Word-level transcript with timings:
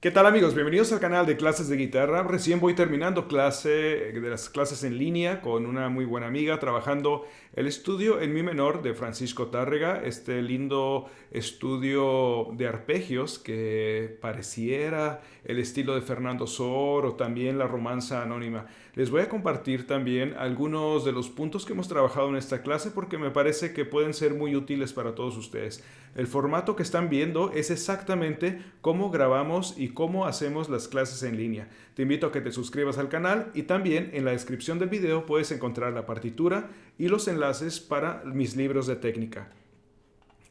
¿Qué 0.00 0.10
tal 0.10 0.24
amigos? 0.24 0.54
Bienvenidos 0.54 0.94
al 0.94 1.00
canal 1.00 1.26
de 1.26 1.36
clases 1.36 1.68
de 1.68 1.76
guitarra. 1.76 2.22
Recién 2.22 2.58
voy 2.58 2.74
terminando 2.74 3.28
clase 3.28 3.68
de 3.68 4.30
las 4.30 4.48
clases 4.48 4.82
en 4.82 4.96
línea 4.96 5.42
con 5.42 5.66
una 5.66 5.90
muy 5.90 6.06
buena 6.06 6.26
amiga 6.26 6.58
trabajando 6.58 7.26
el 7.54 7.66
estudio 7.66 8.18
en 8.18 8.32
mi 8.32 8.42
menor 8.42 8.80
de 8.80 8.94
Francisco 8.94 9.48
Tárrega, 9.48 10.00
este 10.02 10.40
lindo 10.40 11.10
estudio 11.32 12.48
de 12.54 12.66
arpegios 12.66 13.38
que 13.38 14.16
pareciera 14.22 15.20
el 15.44 15.58
estilo 15.58 15.94
de 15.94 16.00
Fernando 16.00 16.46
Sor 16.46 17.04
o 17.04 17.16
también 17.16 17.58
la 17.58 17.66
romanza 17.66 18.22
anónima. 18.22 18.68
Les 19.00 19.08
voy 19.08 19.22
a 19.22 19.30
compartir 19.30 19.86
también 19.86 20.34
algunos 20.36 21.06
de 21.06 21.12
los 21.12 21.30
puntos 21.30 21.64
que 21.64 21.72
hemos 21.72 21.88
trabajado 21.88 22.28
en 22.28 22.36
esta 22.36 22.60
clase 22.60 22.90
porque 22.90 23.16
me 23.16 23.30
parece 23.30 23.72
que 23.72 23.86
pueden 23.86 24.12
ser 24.12 24.34
muy 24.34 24.54
útiles 24.54 24.92
para 24.92 25.14
todos 25.14 25.38
ustedes. 25.38 25.82
El 26.14 26.26
formato 26.26 26.76
que 26.76 26.82
están 26.82 27.08
viendo 27.08 27.50
es 27.52 27.70
exactamente 27.70 28.62
cómo 28.82 29.10
grabamos 29.10 29.74
y 29.78 29.88
cómo 29.88 30.26
hacemos 30.26 30.68
las 30.68 30.86
clases 30.86 31.22
en 31.22 31.38
línea. 31.38 31.70
Te 31.94 32.02
invito 32.02 32.26
a 32.26 32.30
que 32.30 32.42
te 32.42 32.52
suscribas 32.52 32.98
al 32.98 33.08
canal 33.08 33.50
y 33.54 33.62
también 33.62 34.10
en 34.12 34.26
la 34.26 34.32
descripción 34.32 34.78
del 34.78 34.90
video 34.90 35.24
puedes 35.24 35.50
encontrar 35.50 35.94
la 35.94 36.04
partitura 36.04 36.68
y 36.98 37.08
los 37.08 37.26
enlaces 37.26 37.80
para 37.80 38.22
mis 38.26 38.54
libros 38.54 38.86
de 38.86 38.96
técnica. 38.96 39.50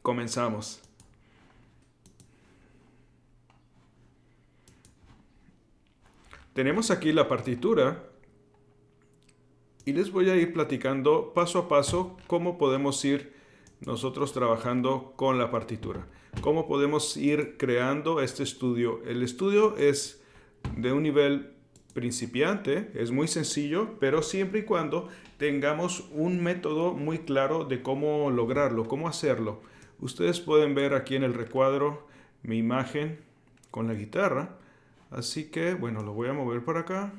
Comenzamos. 0.02 0.82
Tenemos 6.52 6.90
aquí 6.90 7.12
la 7.12 7.28
partitura 7.28 8.10
y 9.84 9.92
les 9.92 10.10
voy 10.10 10.28
a 10.30 10.36
ir 10.36 10.52
platicando 10.52 11.32
paso 11.32 11.58
a 11.58 11.68
paso 11.68 12.16
cómo 12.26 12.58
podemos 12.58 13.04
ir 13.04 13.32
nosotros 13.80 14.32
trabajando 14.32 15.14
con 15.16 15.38
la 15.38 15.50
partitura. 15.50 16.06
Cómo 16.42 16.66
podemos 16.68 17.16
ir 17.16 17.56
creando 17.56 18.20
este 18.20 18.42
estudio. 18.42 19.00
El 19.06 19.22
estudio 19.22 19.76
es 19.76 20.22
de 20.76 20.92
un 20.92 21.02
nivel 21.02 21.54
principiante, 21.94 22.90
es 22.94 23.10
muy 23.10 23.26
sencillo, 23.26 23.96
pero 23.98 24.22
siempre 24.22 24.60
y 24.60 24.64
cuando 24.64 25.08
tengamos 25.38 26.08
un 26.12 26.42
método 26.42 26.92
muy 26.92 27.20
claro 27.20 27.64
de 27.64 27.82
cómo 27.82 28.30
lograrlo, 28.30 28.86
cómo 28.86 29.08
hacerlo. 29.08 29.60
Ustedes 29.98 30.40
pueden 30.40 30.74
ver 30.74 30.94
aquí 30.94 31.16
en 31.16 31.24
el 31.24 31.34
recuadro 31.34 32.06
mi 32.42 32.58
imagen 32.58 33.18
con 33.70 33.86
la 33.86 33.94
guitarra. 33.94 34.58
Así 35.10 35.50
que, 35.50 35.74
bueno, 35.74 36.02
lo 36.02 36.12
voy 36.12 36.28
a 36.28 36.32
mover 36.32 36.64
por 36.64 36.76
acá 36.76 37.12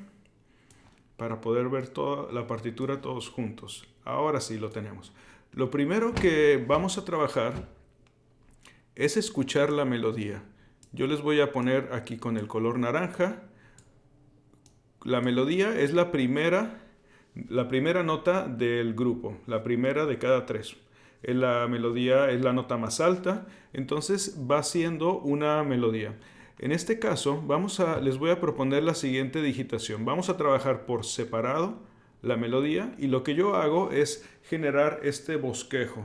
para 1.22 1.40
poder 1.40 1.68
ver 1.68 1.86
toda 1.86 2.32
la 2.32 2.48
partitura 2.48 3.00
todos 3.00 3.28
juntos. 3.28 3.86
Ahora 4.04 4.40
sí 4.40 4.58
lo 4.58 4.70
tenemos. 4.70 5.12
Lo 5.52 5.70
primero 5.70 6.12
que 6.14 6.60
vamos 6.66 6.98
a 6.98 7.04
trabajar 7.04 7.68
es 8.96 9.16
escuchar 9.16 9.70
la 9.70 9.84
melodía. 9.84 10.42
Yo 10.90 11.06
les 11.06 11.22
voy 11.22 11.40
a 11.40 11.52
poner 11.52 11.90
aquí 11.92 12.16
con 12.16 12.36
el 12.36 12.48
color 12.48 12.76
naranja. 12.80 13.44
La 15.04 15.20
melodía 15.20 15.78
es 15.78 15.94
la 15.94 16.10
primera, 16.10 16.80
la 17.48 17.68
primera 17.68 18.02
nota 18.02 18.48
del 18.48 18.92
grupo, 18.94 19.38
la 19.46 19.62
primera 19.62 20.06
de 20.06 20.18
cada 20.18 20.44
tres. 20.44 20.76
La 21.22 21.68
melodía 21.68 22.32
es 22.32 22.42
la 22.42 22.52
nota 22.52 22.78
más 22.78 22.98
alta, 22.98 23.46
entonces 23.72 24.40
va 24.50 24.64
siendo 24.64 25.20
una 25.20 25.62
melodía. 25.62 26.18
En 26.62 26.70
este 26.70 27.00
caso, 27.00 27.42
vamos 27.44 27.80
a, 27.80 28.00
les 28.00 28.18
voy 28.18 28.30
a 28.30 28.40
proponer 28.40 28.84
la 28.84 28.94
siguiente 28.94 29.42
digitación. 29.42 30.04
Vamos 30.04 30.28
a 30.28 30.36
trabajar 30.36 30.86
por 30.86 31.04
separado 31.04 31.80
la 32.22 32.36
melodía 32.36 32.94
y 32.98 33.08
lo 33.08 33.24
que 33.24 33.34
yo 33.34 33.56
hago 33.56 33.90
es 33.90 34.24
generar 34.44 35.00
este 35.02 35.34
bosquejo. 35.34 36.04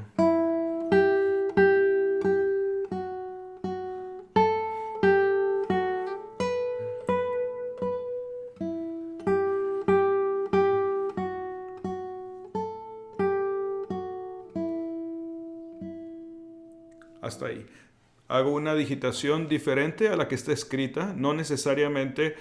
Hago 18.38 18.54
una 18.54 18.76
digitación 18.76 19.48
diferente 19.48 20.10
a 20.10 20.16
la 20.16 20.28
que 20.28 20.36
está 20.36 20.52
escrita, 20.52 21.12
no 21.18 21.34
necesariamente 21.34 22.36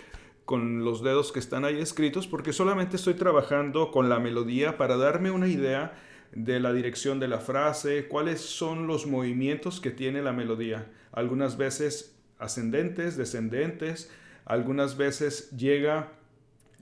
con 0.44 0.84
los 0.84 1.02
dedos 1.02 1.32
que 1.32 1.38
están 1.38 1.64
ahí 1.64 1.80
escritos 1.80 2.26
porque 2.26 2.52
solamente 2.52 2.96
estoy 2.96 3.14
trabajando 3.14 3.90
con 3.90 4.10
la 4.10 4.18
melodía 4.18 4.76
para 4.76 4.98
darme 4.98 5.30
una 5.30 5.48
idea 5.48 5.94
de 6.32 6.60
la 6.60 6.74
dirección 6.74 7.18
de 7.18 7.28
la 7.28 7.38
frase, 7.38 8.08
cuáles 8.08 8.42
son 8.42 8.86
los 8.86 9.06
movimientos 9.06 9.80
que 9.80 9.90
tiene 9.90 10.20
la 10.20 10.34
melodía. 10.34 10.86
Algunas 11.12 11.56
veces 11.56 12.14
ascendentes, 12.38 13.16
descendentes, 13.16 14.10
algunas 14.44 14.98
veces 14.98 15.50
llega 15.52 16.12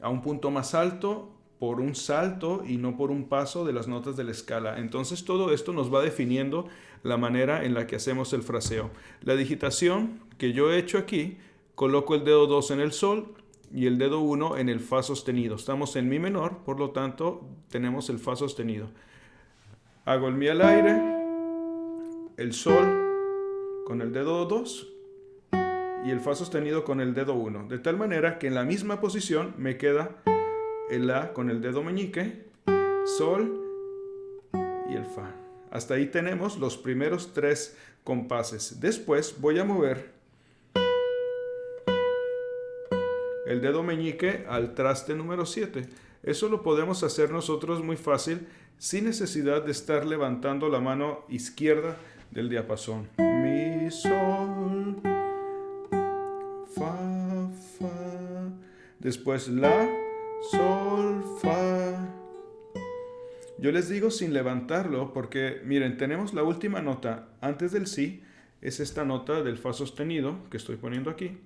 a 0.01 0.09
un 0.09 0.23
punto 0.23 0.51
más 0.51 0.75
alto 0.75 1.34
por 1.59 1.81
un 1.81 1.95
salto 1.95 2.63
y 2.67 2.77
no 2.77 2.97
por 2.97 3.11
un 3.11 3.29
paso 3.29 3.65
de 3.65 3.73
las 3.73 3.89
notas 3.89 4.17
de 4.17 4.25
la 4.25 4.33
escala. 4.33 4.79
Entonces 4.79 5.25
todo 5.25 5.53
esto 5.53 5.73
nos 5.73 5.93
va 5.93 6.03
definiendo 6.03 6.67
la 7.03 7.17
manera 7.17 7.65
en 7.65 7.75
la 7.75 7.87
que 7.87 7.97
hacemos 7.97 8.33
el 8.33 8.43
fraseo. 8.43 8.91
La 9.23 9.37
digitación 9.37 10.21
que 10.39 10.53
yo 10.53 10.73
he 10.73 10.79
hecho 10.79 10.99
aquí, 10.99 11.39
coloco 11.75 12.15
el 12.15 12.25
dedo 12.25 12.47
2 12.47 12.71
en 12.73 12.81
el 12.81 12.93
sol, 12.93 13.35
y 13.75 13.87
el 13.87 13.99
dedo 13.99 14.21
1 14.21 14.59
en 14.59 14.69
el 14.69 14.79
Fa 14.79 15.03
sostenido. 15.03 15.57
Estamos 15.57 15.97
en 15.97 16.09
Mi 16.09 16.21
menor, 16.21 16.59
por 16.59 16.79
lo 16.79 16.91
tanto 16.91 17.45
tenemos 17.69 18.09
el 18.09 18.21
Fa 18.21 18.37
sostenido. 18.37 18.89
Hago 20.05 20.29
el 20.29 20.35
Mi 20.35 20.47
al 20.47 20.63
aire, 20.63 21.03
el 22.37 22.53
Sol 22.53 22.87
con 23.85 24.01
el 24.01 24.13
dedo 24.13 24.45
2 24.45 24.93
y 26.07 26.11
el 26.11 26.21
Fa 26.21 26.37
sostenido 26.37 26.85
con 26.85 27.01
el 27.01 27.15
dedo 27.15 27.35
1. 27.35 27.67
De 27.67 27.79
tal 27.79 27.97
manera 27.97 28.39
que 28.39 28.47
en 28.47 28.55
la 28.55 28.65
misma 28.65 29.01
posición 29.01 29.55
me 29.59 29.77
queda 29.77 30.23
el 30.91 31.07
La 31.07 31.33
con 31.33 31.51
el 31.51 31.61
dedo 31.61 31.83
meñique, 31.83 32.45
Sol 33.19 33.61
y 34.91 34.95
el 34.95 35.07
Fa. 35.07 35.31
Hasta 35.71 35.95
ahí 35.95 36.07
tenemos 36.07 36.59
los 36.59 36.77
primeros 36.77 37.33
tres 37.33 37.77
compases. 38.05 38.81
Después 38.81 39.41
voy 39.41 39.59
a 39.59 39.65
mover 39.65 40.13
el 43.47 43.61
dedo 43.61 43.83
meñique 43.83 44.45
al 44.49 44.75
traste 44.75 45.15
número 45.15 45.47
7. 45.47 45.89
Eso 46.23 46.49
lo 46.49 46.63
podemos 46.63 47.03
hacer 47.03 47.31
nosotros 47.31 47.83
muy 47.83 47.97
fácil 47.97 48.47
sin 48.79 49.05
necesidad 49.05 49.63
de 49.63 49.73
estar 49.73 50.07
levantando 50.07 50.69
la 50.69 50.81
mano 50.81 51.25
izquierda 51.29 51.97
del 52.31 52.49
diapasón. 52.49 53.09
Mi, 53.19 53.91
sol, 53.91 54.97
fa, 56.75 57.49
fa. 57.79 57.91
Después 58.99 59.49
la, 59.49 60.04
sol, 60.51 61.25
fa. 61.41 62.11
Yo 63.59 63.73
les 63.73 63.89
digo 63.89 64.11
sin 64.11 64.33
levantarlo 64.33 65.13
porque, 65.13 65.61
miren, 65.65 65.97
tenemos 65.97 66.35
la 66.35 66.43
última 66.43 66.83
nota 66.83 67.29
antes 67.41 67.73
del 67.73 67.87
si, 67.87 68.23
es 68.61 68.81
esta 68.81 69.05
nota 69.05 69.43
del 69.43 69.59
fa 69.59 69.73
sostenido 69.73 70.37
que 70.51 70.57
estoy 70.57 70.77
poniendo 70.77 71.11
aquí 71.11 71.39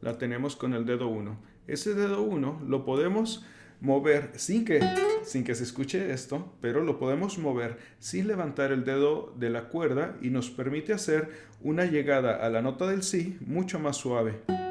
la 0.00 0.18
tenemos 0.18 0.56
con 0.56 0.74
el 0.74 0.84
dedo 0.84 1.08
1. 1.08 1.36
Ese 1.66 1.94
dedo 1.94 2.22
1 2.22 2.62
lo 2.66 2.84
podemos 2.84 3.44
mover 3.80 4.32
sin 4.36 4.64
que, 4.64 4.80
sin 5.22 5.44
que 5.44 5.54
se 5.54 5.64
escuche 5.64 6.12
esto, 6.12 6.52
pero 6.60 6.82
lo 6.82 6.98
podemos 6.98 7.38
mover 7.38 7.78
sin 7.98 8.26
levantar 8.26 8.72
el 8.72 8.84
dedo 8.84 9.32
de 9.36 9.50
la 9.50 9.68
cuerda 9.68 10.16
y 10.20 10.30
nos 10.30 10.50
permite 10.50 10.92
hacer 10.92 11.30
una 11.62 11.84
llegada 11.84 12.44
a 12.44 12.48
la 12.48 12.62
nota 12.62 12.86
del 12.86 13.02
si 13.02 13.36
mucho 13.40 13.78
más 13.78 13.96
suave. 13.96 14.67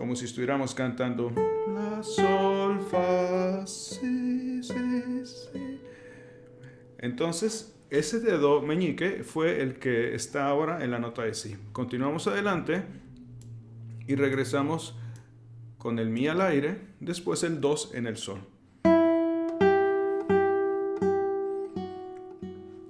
Como 0.00 0.16
si 0.16 0.24
estuviéramos 0.24 0.74
cantando 0.74 1.30
la, 1.74 2.02
sol, 2.02 2.80
fa, 2.90 3.66
si, 3.66 4.62
si, 4.62 5.26
si. 5.26 5.80
Entonces, 6.96 7.78
ese 7.90 8.20
dedo 8.20 8.62
meñique 8.62 9.22
fue 9.24 9.60
el 9.60 9.78
que 9.78 10.14
está 10.14 10.46
ahora 10.46 10.82
en 10.82 10.90
la 10.90 11.00
nota 11.00 11.24
de 11.24 11.34
si. 11.34 11.54
Continuamos 11.72 12.26
adelante 12.28 12.82
y 14.06 14.14
regresamos 14.14 14.96
con 15.76 15.98
el 15.98 16.08
mi 16.08 16.28
al 16.28 16.40
aire, 16.40 16.80
después 17.00 17.42
el 17.42 17.60
2 17.60 17.90
en 17.92 18.06
el 18.06 18.16
sol. 18.16 18.40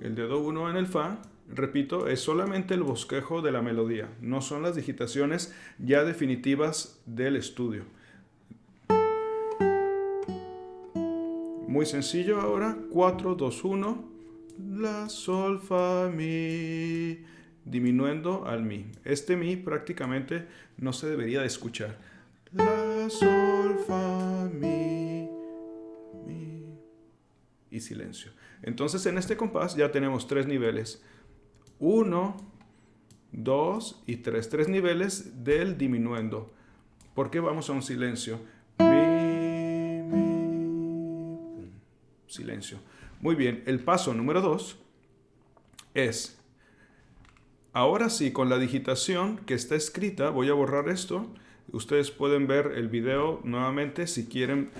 El 0.00 0.14
dedo 0.14 0.38
1 0.38 0.70
en 0.70 0.76
el 0.76 0.87
fa, 0.87 1.23
repito, 1.52 2.08
es 2.08 2.20
solamente 2.20 2.75
el 2.75 2.82
bosquejo 2.82 3.43
de 3.43 3.52
la 3.52 3.62
melodía, 3.62 4.08
no 4.20 4.41
son 4.41 4.62
las 4.62 4.76
digitaciones 4.76 5.55
ya 5.79 6.05
definitivas 6.05 7.00
del 7.06 7.37
estudio. 7.37 7.85
Muy 11.67 11.87
sencillo 11.87 12.41
ahora, 12.41 12.76
4, 12.91 13.37
2, 13.37 13.64
1, 13.64 14.05
la, 14.76 15.08
sol, 15.08 15.61
fa, 15.61 16.11
mi 16.12 17.19
disminuyendo 17.64 18.47
al 18.47 18.62
mi. 18.62 18.87
Este 19.05 19.37
mi 19.37 19.56
prácticamente 19.56 20.47
no 20.76 20.93
se 20.93 21.08
debería 21.08 21.41
de 21.41 21.47
escuchar. 21.47 21.97
La, 22.52 23.08
sol, 23.08 23.79
fa, 23.87 24.49
mi, 24.52 25.29
mi 26.26 26.64
y 27.70 27.81
silencio. 27.81 28.32
Entonces 28.62 29.06
en 29.06 29.19
este 29.19 29.37
compás 29.37 29.76
ya 29.76 29.93
tenemos 29.93 30.26
tres 30.26 30.47
niveles. 30.47 31.02
Uno, 31.81 32.37
2 33.32 34.03
y 34.06 34.17
3. 34.17 34.49
Tres 34.50 34.69
niveles 34.69 35.44
del 35.44 35.79
diminuendo. 35.79 36.53
¿Por 37.15 37.31
qué 37.31 37.41
vamos 37.41 37.71
a 37.71 37.73
un 37.73 37.82
silencio? 37.82 38.38
Silencio. 42.27 42.79
Muy 43.21 43.35
bien, 43.35 43.62
el 43.67 43.81
paso 43.81 44.12
número 44.12 44.43
2 44.43 44.79
es, 45.94 46.38
ahora 47.73 48.11
sí, 48.11 48.31
con 48.31 48.50
la 48.50 48.59
digitación 48.59 49.38
que 49.38 49.55
está 49.55 49.75
escrita, 49.75 50.29
voy 50.29 50.50
a 50.50 50.55
borrar 50.55 50.88
esto. 50.91 51.26
Ustedes 51.73 52.11
pueden 52.11 52.47
ver 52.47 52.73
el 52.76 52.88
video 52.88 53.41
nuevamente 53.43 54.06
si 54.06 54.26
quieren 54.26 54.71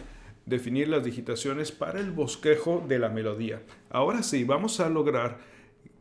definir 0.44 0.88
las 0.88 1.05
digitaciones 1.05 1.73
para 1.73 1.99
el 1.99 2.11
bosquejo 2.11 2.85
de 2.87 2.99
la 2.99 3.08
melodía. 3.08 3.62
Ahora 3.88 4.23
sí, 4.23 4.44
vamos 4.44 4.81
a 4.81 4.91
lograr 4.91 5.38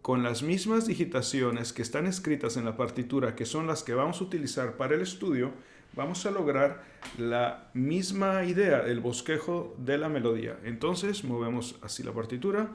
con 0.01 0.23
las 0.23 0.43
mismas 0.43 0.87
digitaciones 0.87 1.73
que 1.73 1.81
están 1.81 2.05
escritas 2.05 2.57
en 2.57 2.65
la 2.65 2.77
partitura, 2.77 3.35
que 3.35 3.45
son 3.45 3.67
las 3.67 3.83
que 3.83 3.93
vamos 3.93 4.21
a 4.21 4.23
utilizar 4.23 4.77
para 4.77 4.95
el 4.95 5.01
estudio, 5.01 5.51
vamos 5.95 6.25
a 6.25 6.31
lograr 6.31 6.83
la 7.17 7.69
misma 7.73 8.43
idea, 8.45 8.85
el 8.85 9.01
bosquejo 9.01 9.75
de 9.77 9.97
la 9.97 10.09
melodía. 10.09 10.57
Entonces 10.63 11.23
movemos 11.23 11.77
así 11.81 12.03
la 12.03 12.13
partitura. 12.13 12.69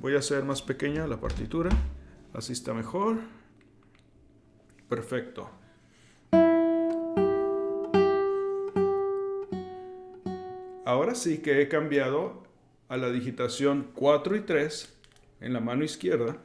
Voy 0.00 0.14
a 0.14 0.18
hacer 0.18 0.44
más 0.44 0.62
pequeña 0.62 1.06
la 1.06 1.20
partitura. 1.20 1.70
Así 2.32 2.52
está 2.52 2.72
mejor. 2.74 3.18
Perfecto. 4.88 5.50
Ahora 10.84 11.14
sí 11.14 11.38
que 11.38 11.62
he 11.62 11.68
cambiado 11.68 12.42
a 12.88 12.96
la 12.96 13.10
digitación 13.10 13.90
4 13.94 14.36
y 14.36 14.40
3 14.40 14.99
en 15.40 15.52
la 15.52 15.60
mano 15.60 15.84
izquierda, 15.84 16.38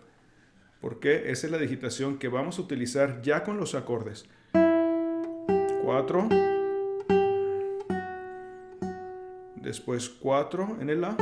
porque 0.81 1.31
esa 1.31 1.47
es 1.47 1.51
la 1.51 1.57
digitación 1.57 2.17
que 2.19 2.27
vamos 2.27 2.59
a 2.59 2.61
utilizar 2.61 3.21
ya 3.21 3.43
con 3.43 3.57
los 3.57 3.75
acordes. 3.75 4.25
4, 5.83 6.29
después 9.55 10.09
4 10.09 10.77
en 10.81 10.89
el 10.89 11.01
La, 11.01 11.17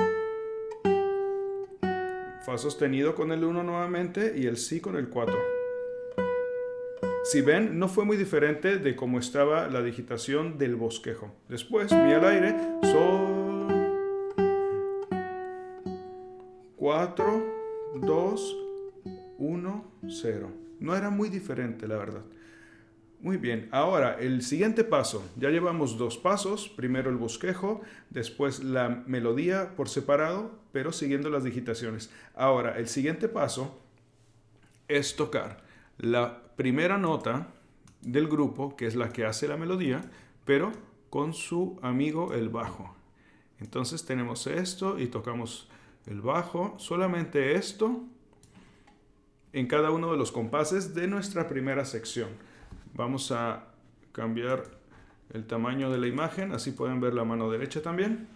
Fa 2.46 2.58
sostenido 2.58 3.16
con 3.16 3.32
el 3.32 3.44
1 3.44 3.64
nuevamente 3.64 4.34
y 4.36 4.48
el 4.48 4.58
Si 4.58 4.82
con 4.82 4.98
el 4.98 5.08
4. 5.08 5.34
Si 7.24 7.40
ven, 7.40 7.80
no 7.80 7.88
fue 7.88 8.04
muy 8.04 8.18
diferente 8.18 8.80
de 8.80 8.98
cómo 8.98 9.18
estaba 9.18 9.70
la 9.70 9.82
digitación 9.82 10.58
del 10.58 10.76
bosquejo. 10.76 11.32
Después, 11.48 11.94
Mi 11.94 12.12
al 12.12 12.26
aire, 12.26 12.54
Sol, 12.82 13.64
4, 16.76 17.43
2, 18.02 18.58
1, 19.38 19.86
0. 20.08 20.52
No 20.80 20.96
era 20.96 21.10
muy 21.10 21.30
diferente, 21.30 21.88
la 21.88 21.98
verdad. 21.98 22.24
Muy 23.20 23.38
bien, 23.38 23.70
ahora 23.72 24.20
el 24.20 24.42
siguiente 24.42 24.84
paso. 24.84 25.24
Ya 25.38 25.50
llevamos 25.50 25.98
dos 25.98 26.18
pasos. 26.18 26.68
Primero 26.68 27.10
el 27.10 27.16
bosquejo, 27.16 27.82
después 28.10 28.64
la 28.64 29.04
melodía 29.08 29.76
por 29.78 29.88
separado, 29.88 30.52
pero 30.74 30.92
siguiendo 30.92 31.30
las 31.30 31.46
digitaciones. 31.46 32.12
Ahora, 32.36 32.78
el 32.78 32.90
siguiente 32.90 33.30
paso 33.30 33.80
es 34.90 35.16
tocar 35.16 35.64
la 35.98 36.42
primera 36.58 36.98
nota 36.98 37.48
del 38.02 38.28
grupo, 38.28 38.76
que 38.76 38.88
es 38.88 38.96
la 38.96 39.10
que 39.14 39.26
hace 39.26 39.48
la 39.48 39.56
melodía, 39.56 40.02
pero 40.44 40.74
con 41.10 41.34
su 41.34 41.80
amigo 41.82 42.34
el 42.34 42.50
bajo. 42.50 42.94
Entonces 43.60 44.06
tenemos 44.06 44.48
esto 44.48 45.00
y 45.00 45.08
tocamos 45.08 45.70
el 46.06 46.22
bajo, 46.22 46.76
solamente 46.78 47.56
esto 47.56 48.02
en 49.54 49.68
cada 49.68 49.92
uno 49.92 50.12
de 50.12 50.18
los 50.18 50.32
compases 50.32 50.96
de 50.96 51.08
nuestra 51.08 51.48
primera 51.48 51.86
sección. 51.86 52.30
Vamos 52.94 53.32
a 53.32 53.68
cambiar 54.12 54.66
el 55.32 55.46
tamaño 55.46 55.90
de 55.92 55.98
la 55.98 56.08
imagen, 56.08 56.52
así 56.52 56.72
pueden 56.72 57.00
ver 57.00 57.14
la 57.14 57.24
mano 57.24 57.50
derecha 57.50 57.82
también. 57.82 58.28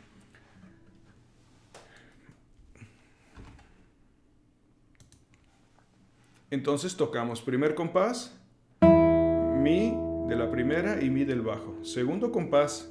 Entonces 6.49 6.95
tocamos 6.95 7.41
primer 7.41 7.75
compás, 7.75 8.39
mi 8.81 9.93
de 10.27 10.35
la 10.35 10.49
primera 10.49 11.03
y 11.03 11.09
mi 11.09 11.25
del 11.25 11.41
bajo. 11.41 11.83
Segundo 11.83 12.31
compás, 12.31 12.89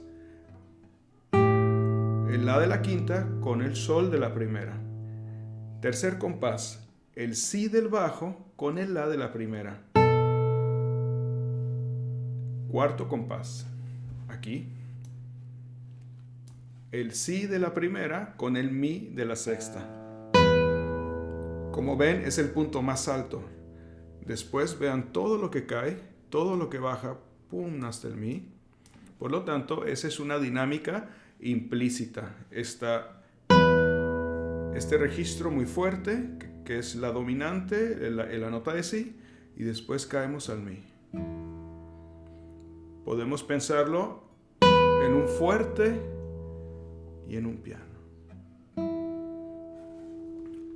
el 2.29 2.45
la 2.45 2.59
de 2.59 2.67
la 2.67 2.83
quinta 2.83 3.29
con 3.41 3.63
el 3.63 3.77
sol 3.77 4.11
de 4.11 4.19
la 4.19 4.35
primera. 4.35 4.77
Tercer 5.81 6.19
compás, 6.19 6.85
el 7.15 7.37
si 7.37 7.69
del 7.69 7.87
bajo 7.87 8.53
con 8.57 8.79
el 8.79 8.95
la 8.95 9.09
de 9.09 9.17
la 9.17 9.33
primera. 9.33 9.85
Cuarto 12.69 13.07
compás, 13.09 13.69
aquí. 14.29 14.69
El 16.91 17.13
si 17.13 17.47
de 17.47 17.61
la 17.61 17.73
primera 17.75 18.35
con 18.37 18.57
el 18.57 18.73
mi 18.73 19.13
de 19.15 19.25
la 19.25 19.37
sexta. 19.37 19.87
Como 21.71 21.97
ven, 21.97 22.23
es 22.25 22.39
el 22.39 22.51
punto 22.51 22.83
más 22.83 23.07
alto. 23.07 23.45
Después 24.27 24.81
vean 24.81 25.13
todo 25.13 25.39
lo 25.39 25.53
que 25.53 25.67
cae, 25.67 26.01
todo 26.29 26.57
lo 26.57 26.71
que 26.71 26.81
baja, 26.81 27.19
pum, 27.49 27.85
hasta 27.85 28.09
el 28.09 28.17
mi. 28.17 28.49
Por 29.21 29.31
lo 29.31 29.45
tanto, 29.45 29.87
esa 29.87 30.09
es 30.09 30.19
una 30.19 30.39
dinámica 30.39 31.09
implícita. 31.41 32.35
Esta, 32.51 33.23
este 34.75 34.99
registro 34.99 35.51
muy 35.51 35.67
fuerte, 35.67 36.39
que 36.65 36.79
es 36.79 36.97
la 36.97 37.13
dominante, 37.13 38.11
la, 38.11 38.27
la 38.27 38.51
nota 38.51 38.75
de 38.75 38.83
si, 38.83 39.17
y 39.57 39.65
después 39.65 40.07
caemos 40.07 40.51
al 40.51 40.63
mi. 40.63 40.83
Podemos 43.05 43.43
pensarlo 43.45 44.25
en 44.61 45.15
un 45.15 45.29
fuerte 45.29 46.01
y 47.29 47.37
en 47.37 47.47
un 47.47 47.57
piano. 47.59 47.85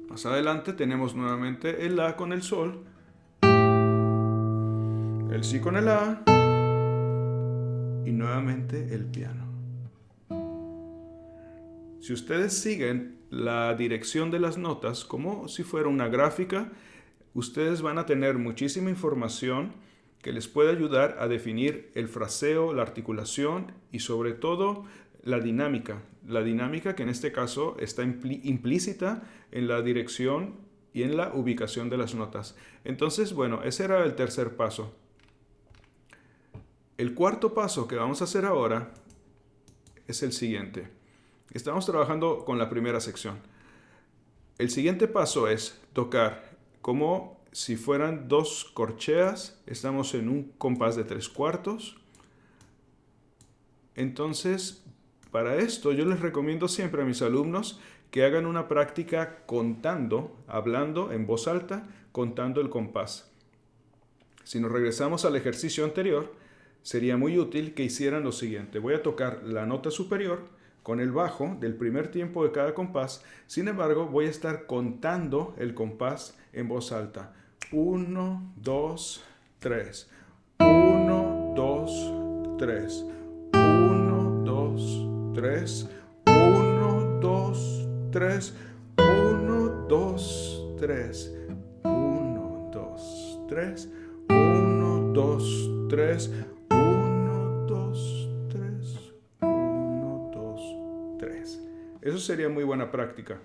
Más 0.09 0.27
adelante 0.27 0.73
tenemos 0.73 1.15
nuevamente 1.15 1.87
el 1.87 1.97
La 1.97 2.17
con 2.17 2.33
el 2.33 2.43
Sol, 2.43 2.85
el 5.31 5.45
Si 5.45 5.61
con 5.61 5.77
el 5.77 5.85
La 5.85 6.23
y 8.05 8.13
nuevamente 8.13 8.93
el 8.93 9.05
piano. 9.05 9.50
Si 12.01 12.15
ustedes 12.15 12.55
siguen 12.55 13.19
la 13.29 13.75
dirección 13.75 14.31
de 14.31 14.41
las 14.41 14.57
notas 14.57 15.05
como 15.05 15.49
si 15.49 15.65
fuera 15.65 15.89
una 15.89 16.09
gráfica, 16.09 16.73
ustedes 17.35 17.83
van 17.83 17.99
a 17.99 18.07
tener 18.07 18.39
muchísima 18.39 18.89
información 18.89 19.75
que 20.23 20.33
les 20.33 20.49
puede 20.49 20.71
ayudar 20.71 21.19
a 21.21 21.29
definir 21.29 21.91
el 21.95 22.09
fraseo, 22.09 22.73
la 22.73 22.83
articulación 22.83 23.73
y 23.93 24.01
sobre 24.01 24.33
todo 24.33 24.87
la 25.23 25.41
dinámica. 25.41 26.03
La 26.27 26.43
dinámica 26.43 26.95
que 26.95 27.03
en 27.03 27.11
este 27.11 27.33
caso 27.33 27.77
está 27.79 28.03
implícita 28.03 29.23
en 29.53 29.69
la 29.69 29.83
dirección 29.83 30.55
y 30.95 31.03
en 31.03 31.19
la 31.19 31.35
ubicación 31.35 31.91
de 31.91 31.99
las 31.99 32.15
notas. 32.15 32.57
Entonces, 32.85 33.35
bueno, 33.35 33.63
ese 33.63 33.85
era 33.85 34.05
el 34.05 34.15
tercer 34.15 34.57
paso. 34.57 34.95
El 36.97 37.13
cuarto 37.13 37.53
paso 37.53 37.87
que 37.87 37.97
vamos 37.97 38.23
a 38.23 38.25
hacer 38.25 38.47
ahora 38.47 38.95
es 40.07 40.23
el 40.23 40.33
siguiente. 40.33 41.00
Estamos 41.53 41.85
trabajando 41.85 42.45
con 42.45 42.59
la 42.59 42.71
primera 42.71 43.01
sección. 43.01 43.39
El 44.59 44.71
siguiente 44.71 45.09
paso 45.09 45.49
es 45.49 45.81
tocar 45.93 46.57
como 46.81 47.41
si 47.51 47.75
fueran 47.75 48.29
dos 48.29 48.71
corcheas. 48.73 49.61
Estamos 49.67 50.15
en 50.15 50.29
un 50.29 50.53
compás 50.59 50.95
de 50.95 51.03
tres 51.03 51.29
cuartos. 51.29 51.97
Entonces, 53.97 54.85
para 55.33 55.57
esto 55.57 55.91
yo 55.91 56.05
les 56.05 56.21
recomiendo 56.21 56.69
siempre 56.69 57.03
a 57.03 57.05
mis 57.05 57.21
alumnos 57.21 57.81
que 58.13 58.23
hagan 58.25 58.47
una 58.47 58.69
práctica 58.69 59.45
contando, 59.47 60.37
hablando 60.47 61.11
en 61.11 61.27
voz 61.27 61.49
alta, 61.49 61.89
contando 62.13 62.61
el 62.61 62.71
compás. 62.71 63.29
Si 64.45 64.61
nos 64.61 64.71
regresamos 64.71 65.25
al 65.25 65.35
ejercicio 65.35 65.85
anterior, 65.85 66.33
sería 66.83 67.17
muy 67.17 67.39
útil 67.39 67.75
que 67.75 67.83
hicieran 67.83 68.23
lo 68.23 68.31
siguiente. 68.31 68.79
Voy 68.79 68.95
a 68.95 69.03
tocar 69.03 69.43
la 69.43 69.67
nota 69.67 69.91
superior 69.91 70.60
con 70.83 71.01
el 71.01 71.13
bajo 71.13 71.57
del 71.61 71.75
primer 71.75 72.11
tiempo 72.11 72.45
de 72.45 72.53
cada 72.53 72.75
compás. 72.75 73.25
Sin 73.47 73.69
embargo, 73.69 74.07
voy 74.07 74.27
a 74.27 74.31
estar 74.31 74.67
contando 74.67 75.55
el 75.59 75.75
compás 75.75 76.37
en 76.53 76.69
voz 76.69 76.93
alta. 76.93 77.33
1, 77.73 78.53
2, 78.57 79.25
3. 79.59 80.11
1, 80.59 81.53
2, 81.57 82.57
3. 82.59 83.07
1, 83.55 84.43
2, 84.45 85.35
3. 85.35 85.89
1, 86.27 87.19
2, 87.21 87.89
3. 88.13 88.55
1, 88.97 89.87
2, 89.89 90.77
3. 90.81 91.37
1, 91.85 92.71
2, 92.73 93.39
3. 93.49 93.89
1, 94.29 95.13
2, 95.13 95.71
3. 95.89 96.31
Sería 102.21 102.49
muy 102.49 102.65
buena 102.65 102.91
práctica. 102.91 103.39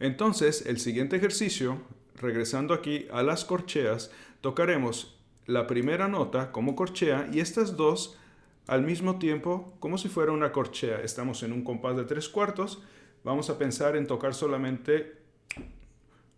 Entonces, 0.00 0.66
el 0.66 0.78
siguiente 0.78 1.16
ejercicio 1.16 1.80
regresando 2.16 2.74
aquí 2.74 3.06
a 3.12 3.22
las 3.22 3.44
corcheas, 3.44 4.10
tocaremos 4.40 5.18
la 5.46 5.66
primera 5.66 6.08
nota 6.08 6.52
como 6.52 6.74
corchea 6.74 7.28
y 7.32 7.40
estas 7.40 7.76
dos 7.76 8.18
al 8.66 8.82
mismo 8.82 9.18
tiempo 9.18 9.74
como 9.78 9.98
si 9.98 10.08
fuera 10.08 10.32
una 10.32 10.52
corchea. 10.52 11.00
Estamos 11.00 11.42
en 11.42 11.52
un 11.52 11.62
compás 11.62 11.96
de 11.96 12.04
tres 12.04 12.28
cuartos. 12.28 12.82
Vamos 13.24 13.50
a 13.50 13.58
pensar 13.58 13.96
en 13.96 14.06
tocar 14.06 14.34
solamente 14.34 15.18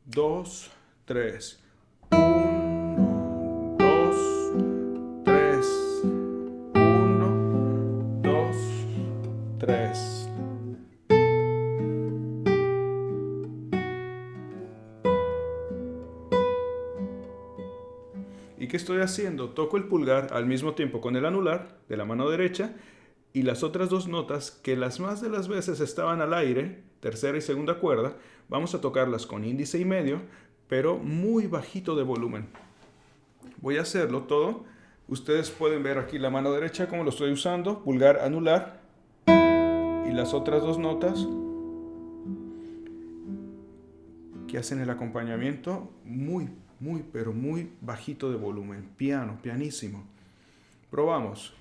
dos, 0.04 0.70
tres. 1.04 1.60
¿Y 18.66 18.68
qué 18.68 18.78
estoy 18.78 19.00
haciendo? 19.00 19.50
Toco 19.50 19.76
el 19.76 19.85
pulgar 19.85 20.30
al 20.32 20.44
mismo 20.44 20.75
tiempo 20.75 21.00
con 21.00 21.14
el 21.14 21.25
anular 21.25 21.78
de 21.88 21.96
la 21.96 22.04
mano 22.04 22.28
derecha 22.28 22.73
y 23.32 23.42
las 23.42 23.62
otras 23.62 23.90
dos 23.90 24.08
notas 24.08 24.50
que 24.50 24.75
las 24.75 24.99
más 24.99 25.20
de 25.20 25.28
las 25.28 25.46
veces 25.46 25.78
estaban 25.78 26.20
al 26.20 26.35
aire, 26.35 26.82
tercera 26.99 27.38
y 27.38 27.42
segunda 27.42 27.78
cuerda, 27.78 28.16
vamos 28.49 28.75
a 28.75 28.80
tocarlas 28.80 29.25
con 29.25 29.44
índice 29.44 29.78
y 29.78 29.85
medio, 29.85 30.20
pero 30.66 30.99
muy 30.99 31.46
bajito 31.46 31.94
de 31.94 32.02
volumen. 32.02 32.49
Voy 33.58 33.76
a 33.76 33.82
hacerlo 33.82 34.23
todo. 34.23 34.64
Ustedes 35.06 35.49
pueden 35.50 35.85
ver 35.85 35.99
aquí 35.99 36.18
la 36.18 36.30
mano 36.30 36.50
derecha 36.50 36.88
como 36.88 37.04
lo 37.04 37.11
estoy 37.11 37.30
usando, 37.30 37.85
pulgar 37.85 38.18
anular 38.18 38.80
y 39.28 40.12
las 40.12 40.35
otras 40.35 40.61
dos 40.62 40.76
notas 40.76 41.25
que 44.49 44.58
hacen 44.58 44.80
el 44.80 44.90
acompañamiento 44.90 45.88
muy 46.04 46.50
muy, 46.80 47.04
pero 47.12 47.33
muy 47.33 47.71
bajito 47.80 48.30
de 48.30 48.37
volumen. 48.37 48.88
Piano, 48.97 49.38
pianísimo. 49.42 50.04
Probamos. 50.90 51.54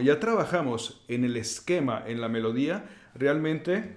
Ya 0.00 0.20
trabajamos 0.20 1.04
en 1.08 1.24
el 1.24 1.36
esquema, 1.36 2.02
en 2.06 2.20
la 2.20 2.28
melodía, 2.28 2.84
realmente 3.14 3.96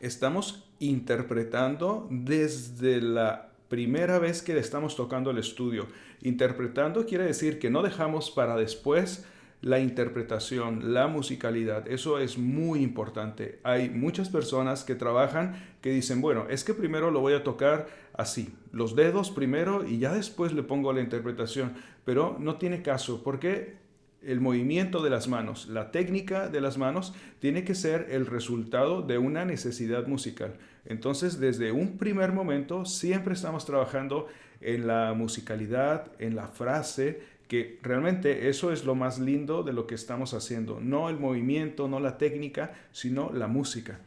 estamos 0.00 0.64
interpretando 0.78 2.08
desde 2.10 3.00
la 3.00 3.50
primera 3.68 4.18
vez 4.18 4.42
que 4.42 4.56
estamos 4.58 4.96
tocando 4.96 5.30
el 5.30 5.38
estudio. 5.38 5.86
Interpretando 6.22 7.06
quiere 7.06 7.24
decir 7.24 7.58
que 7.58 7.70
no 7.70 7.82
dejamos 7.82 8.30
para 8.30 8.56
después 8.56 9.24
la 9.64 9.80
interpretación, 9.80 10.92
la 10.92 11.06
musicalidad. 11.06 11.88
Eso 11.88 12.18
es 12.18 12.36
muy 12.36 12.82
importante. 12.82 13.60
Hay 13.62 13.88
muchas 13.88 14.28
personas 14.28 14.84
que 14.84 14.94
trabajan 14.94 15.54
que 15.80 15.90
dicen, 15.90 16.20
bueno, 16.20 16.46
es 16.50 16.64
que 16.64 16.74
primero 16.74 17.10
lo 17.10 17.20
voy 17.20 17.32
a 17.32 17.42
tocar 17.42 17.88
así, 18.12 18.54
los 18.72 18.94
dedos 18.94 19.30
primero 19.30 19.86
y 19.88 19.98
ya 19.98 20.12
después 20.12 20.52
le 20.52 20.62
pongo 20.62 20.92
la 20.92 21.00
interpretación. 21.00 21.72
Pero 22.04 22.36
no 22.38 22.58
tiene 22.58 22.82
caso 22.82 23.22
porque 23.24 23.83
el 24.26 24.40
movimiento 24.40 25.02
de 25.02 25.10
las 25.10 25.28
manos, 25.28 25.68
la 25.68 25.90
técnica 25.90 26.48
de 26.48 26.60
las 26.60 26.78
manos, 26.78 27.14
tiene 27.38 27.64
que 27.64 27.74
ser 27.74 28.08
el 28.10 28.26
resultado 28.26 29.02
de 29.02 29.18
una 29.18 29.44
necesidad 29.44 30.06
musical. 30.06 30.54
Entonces, 30.86 31.40
desde 31.40 31.72
un 31.72 31.98
primer 31.98 32.32
momento, 32.32 32.84
siempre 32.84 33.34
estamos 33.34 33.64
trabajando 33.64 34.28
en 34.60 34.86
la 34.86 35.14
musicalidad, 35.14 36.10
en 36.18 36.36
la 36.36 36.48
frase, 36.48 37.20
que 37.48 37.78
realmente 37.82 38.48
eso 38.48 38.72
es 38.72 38.84
lo 38.84 38.94
más 38.94 39.18
lindo 39.18 39.62
de 39.62 39.72
lo 39.72 39.86
que 39.86 39.94
estamos 39.94 40.34
haciendo. 40.34 40.80
No 40.80 41.08
el 41.08 41.18
movimiento, 41.18 41.88
no 41.88 42.00
la 42.00 42.18
técnica, 42.18 42.72
sino 42.92 43.30
la 43.32 43.46
música. 43.46 44.00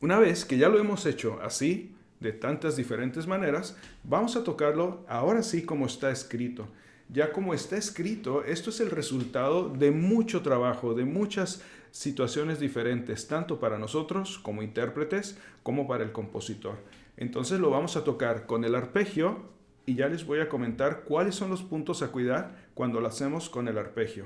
Una 0.00 0.18
vez 0.18 0.44
que 0.44 0.58
ya 0.58 0.68
lo 0.68 0.78
hemos 0.78 1.06
hecho 1.06 1.40
así, 1.42 1.94
de 2.20 2.32
tantas 2.32 2.76
diferentes 2.76 3.26
maneras, 3.26 3.76
vamos 4.02 4.36
a 4.36 4.44
tocarlo 4.44 5.04
ahora 5.08 5.42
sí 5.42 5.62
como 5.62 5.86
está 5.86 6.10
escrito 6.10 6.68
ya 7.14 7.32
como 7.32 7.54
está 7.54 7.76
escrito, 7.76 8.42
esto 8.42 8.70
es 8.70 8.80
el 8.80 8.90
resultado 8.90 9.68
de 9.68 9.92
mucho 9.92 10.42
trabajo, 10.42 10.94
de 10.94 11.04
muchas 11.04 11.62
situaciones 11.92 12.58
diferentes, 12.58 13.28
tanto 13.28 13.60
para 13.60 13.78
nosotros 13.78 14.40
como 14.40 14.64
intérpretes, 14.64 15.38
como 15.62 15.86
para 15.86 16.02
el 16.02 16.10
compositor. 16.10 16.74
Entonces 17.16 17.60
lo 17.60 17.70
vamos 17.70 17.96
a 17.96 18.02
tocar 18.02 18.46
con 18.46 18.64
el 18.64 18.74
arpegio 18.74 19.42
y 19.86 19.94
ya 19.94 20.08
les 20.08 20.26
voy 20.26 20.40
a 20.40 20.48
comentar 20.48 21.04
cuáles 21.04 21.36
son 21.36 21.50
los 21.50 21.62
puntos 21.62 22.02
a 22.02 22.08
cuidar 22.08 22.56
cuando 22.74 23.00
lo 23.00 23.06
hacemos 23.06 23.48
con 23.48 23.68
el 23.68 23.78
arpegio. 23.78 24.24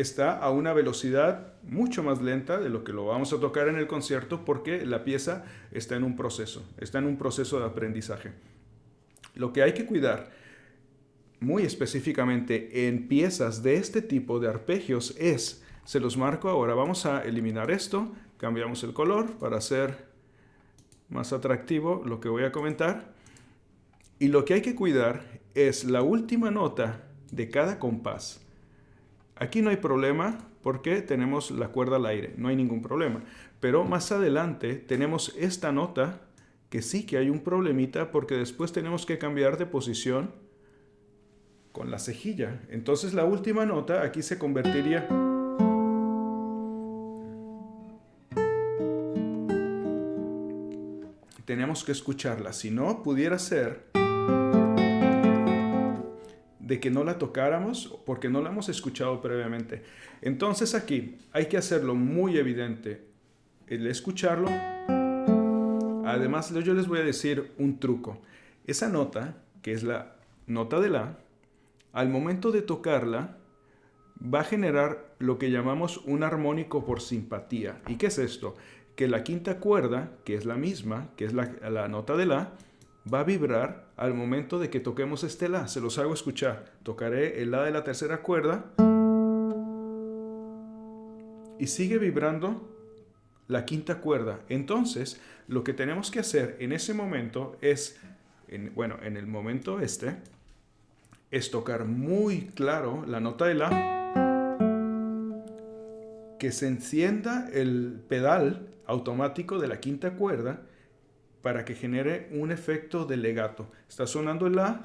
Está 0.00 0.38
a 0.38 0.50
una 0.50 0.72
velocidad 0.72 1.54
mucho 1.62 2.02
más 2.02 2.20
lenta 2.20 2.58
de 2.58 2.68
lo 2.68 2.84
que 2.84 2.92
lo 2.92 3.06
vamos 3.06 3.32
a 3.32 3.40
tocar 3.40 3.68
en 3.68 3.76
el 3.76 3.86
concierto 3.86 4.44
porque 4.44 4.84
la 4.84 5.04
pieza 5.04 5.44
está 5.72 5.96
en 5.96 6.04
un 6.04 6.16
proceso, 6.16 6.64
está 6.78 6.98
en 6.98 7.06
un 7.06 7.16
proceso 7.16 7.58
de 7.60 7.66
aprendizaje. 7.66 8.32
Lo 9.34 9.52
que 9.52 9.62
hay 9.62 9.72
que 9.72 9.86
cuidar 9.86 10.30
muy 11.40 11.62
específicamente 11.62 12.88
en 12.88 13.08
piezas 13.08 13.62
de 13.62 13.76
este 13.76 14.02
tipo 14.02 14.40
de 14.40 14.48
arpegios 14.48 15.14
es, 15.18 15.64
se 15.84 16.00
los 16.00 16.16
marco 16.16 16.48
ahora, 16.48 16.74
vamos 16.74 17.06
a 17.06 17.24
eliminar 17.24 17.70
esto, 17.70 18.12
cambiamos 18.36 18.82
el 18.84 18.92
color 18.92 19.38
para 19.38 19.56
hacer 19.56 20.10
más 21.08 21.32
atractivo 21.32 22.02
lo 22.04 22.20
que 22.20 22.28
voy 22.28 22.44
a 22.44 22.52
comentar. 22.52 23.12
Y 24.18 24.28
lo 24.28 24.44
que 24.44 24.54
hay 24.54 24.62
que 24.62 24.74
cuidar 24.74 25.40
es 25.54 25.84
la 25.84 26.02
última 26.02 26.50
nota 26.50 27.04
de 27.30 27.48
cada 27.48 27.78
compás. 27.78 28.40
Aquí 29.40 29.62
no 29.62 29.70
hay 29.70 29.78
problema 29.78 30.36
porque 30.62 31.00
tenemos 31.00 31.50
la 31.50 31.68
cuerda 31.68 31.96
al 31.96 32.04
aire, 32.04 32.34
no 32.36 32.48
hay 32.48 32.56
ningún 32.56 32.82
problema. 32.82 33.24
Pero 33.58 33.84
más 33.84 34.12
adelante 34.12 34.74
tenemos 34.74 35.34
esta 35.38 35.72
nota 35.72 36.20
que 36.68 36.82
sí 36.82 37.06
que 37.06 37.16
hay 37.16 37.30
un 37.30 37.40
problemita 37.40 38.10
porque 38.12 38.34
después 38.34 38.70
tenemos 38.70 39.06
que 39.06 39.16
cambiar 39.16 39.56
de 39.56 39.64
posición 39.64 40.30
con 41.72 41.90
la 41.90 41.98
cejilla. 41.98 42.60
Entonces 42.68 43.14
la 43.14 43.24
última 43.24 43.64
nota 43.64 44.02
aquí 44.02 44.20
se 44.22 44.38
convertiría... 44.38 45.08
Tenemos 51.46 51.82
que 51.82 51.92
escucharla, 51.92 52.52
si 52.52 52.70
no 52.70 53.02
pudiera 53.02 53.38
ser 53.38 53.90
de 56.70 56.78
que 56.78 56.88
no 56.88 57.02
la 57.02 57.18
tocáramos 57.18 58.00
porque 58.06 58.28
no 58.28 58.40
la 58.42 58.50
hemos 58.50 58.68
escuchado 58.68 59.20
previamente. 59.20 59.82
Entonces 60.22 60.76
aquí 60.76 61.16
hay 61.32 61.46
que 61.46 61.56
hacerlo 61.56 61.96
muy 61.96 62.38
evidente, 62.38 63.08
el 63.66 63.88
escucharlo. 63.88 64.48
Además, 66.06 66.54
yo 66.54 66.72
les 66.72 66.86
voy 66.86 67.00
a 67.00 67.02
decir 67.02 67.50
un 67.58 67.80
truco. 67.80 68.22
Esa 68.68 68.88
nota, 68.88 69.42
que 69.62 69.72
es 69.72 69.82
la 69.82 70.14
nota 70.46 70.78
de 70.78 70.90
la, 70.90 71.18
al 71.92 72.08
momento 72.08 72.52
de 72.52 72.62
tocarla, 72.62 73.36
va 74.22 74.42
a 74.42 74.44
generar 74.44 75.16
lo 75.18 75.40
que 75.40 75.50
llamamos 75.50 75.96
un 76.04 76.22
armónico 76.22 76.84
por 76.84 77.00
simpatía. 77.00 77.82
¿Y 77.88 77.96
qué 77.96 78.06
es 78.06 78.18
esto? 78.18 78.54
Que 78.94 79.08
la 79.08 79.24
quinta 79.24 79.58
cuerda, 79.58 80.12
que 80.24 80.36
es 80.36 80.44
la 80.44 80.54
misma, 80.54 81.08
que 81.16 81.24
es 81.24 81.32
la, 81.32 81.50
la 81.68 81.88
nota 81.88 82.16
de 82.16 82.26
la, 82.26 82.52
va 83.12 83.20
a 83.20 83.24
vibrar 83.24 83.86
al 83.96 84.14
momento 84.14 84.58
de 84.58 84.70
que 84.70 84.80
toquemos 84.80 85.24
este 85.24 85.48
La. 85.48 85.68
Se 85.68 85.80
los 85.80 85.98
hago 85.98 86.14
escuchar. 86.14 86.72
Tocaré 86.82 87.42
el 87.42 87.50
La 87.50 87.62
de 87.64 87.70
la 87.70 87.84
tercera 87.84 88.22
cuerda 88.22 88.64
y 91.58 91.66
sigue 91.66 91.98
vibrando 91.98 92.66
la 93.48 93.64
quinta 93.64 94.00
cuerda. 94.00 94.40
Entonces, 94.48 95.20
lo 95.48 95.64
que 95.64 95.74
tenemos 95.74 96.10
que 96.10 96.20
hacer 96.20 96.56
en 96.60 96.72
ese 96.72 96.94
momento 96.94 97.56
es, 97.60 97.98
bueno, 98.74 98.96
en 99.02 99.16
el 99.16 99.26
momento 99.26 99.80
este, 99.80 100.16
es 101.30 101.50
tocar 101.50 101.84
muy 101.84 102.46
claro 102.54 103.04
la 103.06 103.20
nota 103.20 103.46
de 103.46 103.54
la, 103.54 103.68
que 106.38 106.52
se 106.52 106.68
encienda 106.68 107.50
el 107.52 108.00
pedal 108.08 108.66
automático 108.86 109.58
de 109.58 109.68
la 109.68 109.80
quinta 109.80 110.12
cuerda 110.12 110.62
para 111.42 111.64
que 111.64 111.74
genere 111.74 112.28
un 112.32 112.52
efecto 112.52 113.04
de 113.04 113.16
legato. 113.16 113.70
Está 113.88 114.06
sonando 114.06 114.46
el 114.46 114.56
la 114.56 114.80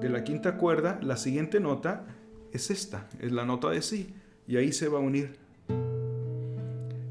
de 0.00 0.08
la 0.08 0.24
quinta 0.24 0.56
cuerda, 0.56 0.98
la 1.00 1.16
siguiente 1.16 1.60
nota 1.60 2.04
es 2.52 2.70
esta, 2.70 3.08
es 3.20 3.30
la 3.30 3.44
nota 3.44 3.70
de 3.70 3.82
si, 3.82 4.12
y 4.48 4.56
ahí 4.56 4.72
se 4.72 4.88
va 4.88 4.98
a 4.98 5.00
unir. 5.00 5.36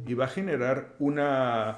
Y 0.06 0.14
va 0.14 0.26
a 0.26 0.28
generar 0.28 0.96
una, 1.00 1.78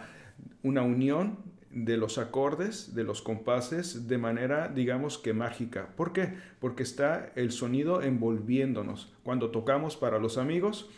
una 0.63 0.81
unión 0.81 1.37
de 1.69 1.97
los 1.97 2.17
acordes, 2.17 2.95
de 2.95 3.03
los 3.03 3.21
compases, 3.21 4.07
de 4.07 4.17
manera, 4.17 4.69
digamos 4.69 5.19
que 5.19 5.33
mágica. 5.33 5.89
¿Por 5.95 6.13
qué? 6.13 6.33
Porque 6.59 6.81
está 6.81 7.31
el 7.35 7.51
sonido 7.51 8.01
envolviéndonos. 8.01 9.13
Cuando 9.23 9.51
tocamos 9.51 9.95
para 9.97 10.17
los 10.17 10.39
amigos, 10.39 10.89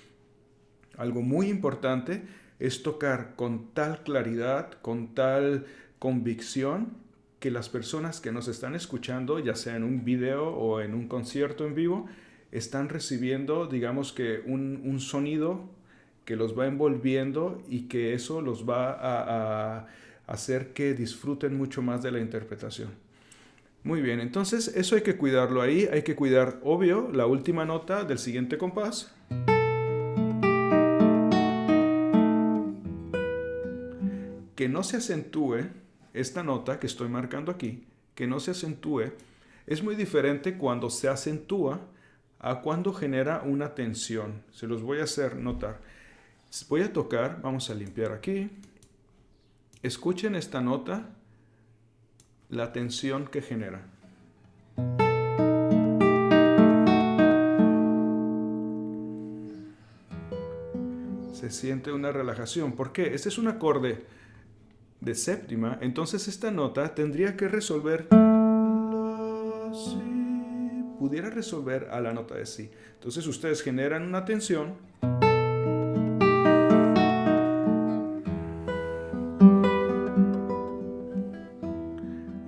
algo 0.97 1.21
muy 1.21 1.49
importante 1.49 2.23
es 2.59 2.83
tocar 2.83 3.35
con 3.35 3.73
tal 3.73 4.03
claridad, 4.03 4.71
con 4.81 5.13
tal 5.13 5.65
convicción, 5.99 6.93
que 7.39 7.51
las 7.51 7.69
personas 7.69 8.21
que 8.21 8.31
nos 8.31 8.47
están 8.47 8.75
escuchando, 8.75 9.39
ya 9.39 9.55
sea 9.55 9.75
en 9.75 9.83
un 9.83 10.03
video 10.03 10.49
o 10.49 10.81
en 10.81 10.93
un 10.93 11.07
concierto 11.07 11.65
en 11.65 11.75
vivo, 11.75 12.07
están 12.51 12.89
recibiendo, 12.89 13.67
digamos 13.67 14.13
que, 14.13 14.41
un, 14.45 14.99
sonido 14.99 15.69
que 16.23 16.35
los 16.35 16.57
va 16.57 16.65
envolviendo 16.65 17.61
y 17.69 17.81
que 17.83 18.13
eso 18.13 18.41
los 18.41 18.67
va 18.67 18.91
a, 18.91 19.77
a 19.77 19.87
hacer 20.25 20.73
que 20.73 20.93
disfruten 20.93 21.55
mucho 21.55 21.81
más 21.81 22.01
de 22.01 22.11
la 22.11 22.19
interpretación. 22.19 22.89
Muy 23.83 24.01
bien, 24.01 24.19
entonces 24.19 24.69
eso 24.69 24.95
hay 24.95 25.03
que 25.03 25.15
cuidarlo 25.15 25.61
ahí, 25.61 25.87
hay 25.91 26.01
que 26.01 26.15
cuidar, 26.15 26.59
obvio, 26.63 27.11
la 27.13 27.27
última 27.27 27.65
nota 27.65 28.03
del 28.03 28.17
siguiente 28.17 28.57
compás. 28.57 29.13
Que 34.55 34.69
no 34.69 34.83
se 34.83 34.97
acentúe 34.97 35.69
esta 36.13 36.43
nota 36.43 36.79
que 36.79 36.87
estoy 36.87 37.09
marcando 37.09 37.51
aquí, 37.51 37.83
que 38.15 38.25
no 38.25 38.39
se 38.39 38.51
acentúe, 38.51 39.11
es 39.67 39.83
muy 39.83 39.95
diferente 39.95 40.57
cuando 40.57 40.89
se 40.89 41.09
acentúa 41.09 41.81
a 42.39 42.61
cuando 42.61 42.93
genera 42.93 43.41
una 43.43 43.75
tensión. 43.75 44.43
Se 44.51 44.67
los 44.67 44.81
voy 44.81 44.99
a 44.99 45.03
hacer 45.03 45.35
notar. 45.35 45.81
Voy 46.69 46.83
a 46.83 46.93
tocar, 46.93 47.41
vamos 47.41 47.69
a 47.69 47.73
limpiar 47.73 48.13
aquí. 48.13 48.49
Escuchen 49.83 50.35
esta 50.35 50.61
nota, 50.61 51.09
la 52.49 52.71
tensión 52.71 53.27
que 53.27 53.41
genera. 53.41 53.85
Se 61.33 61.51
siente 61.51 61.91
una 61.91 62.11
relajación. 62.11 62.71
¿Por 62.71 62.93
qué? 62.93 63.13
Este 63.13 63.27
es 63.29 63.37
un 63.37 63.47
acorde 63.47 64.14
de 65.05 65.13
séptima, 65.13 65.77
entonces 65.81 66.27
esta 66.27 66.49
nota 66.49 66.95
tendría 66.95 67.37
que 67.37 67.47
resolver 67.47 68.07
la 68.11 69.71
si, 69.71 70.01
pudiera 70.97 71.29
resolver 71.29 71.89
a 71.91 72.01
la 72.01 72.11
nota 72.11 72.33
de 72.35 72.47
si. 72.47 72.71
Entonces 72.95 73.27
ustedes 73.27 73.61
generan 73.61 74.01
una 74.01 74.25
tensión 74.25 74.73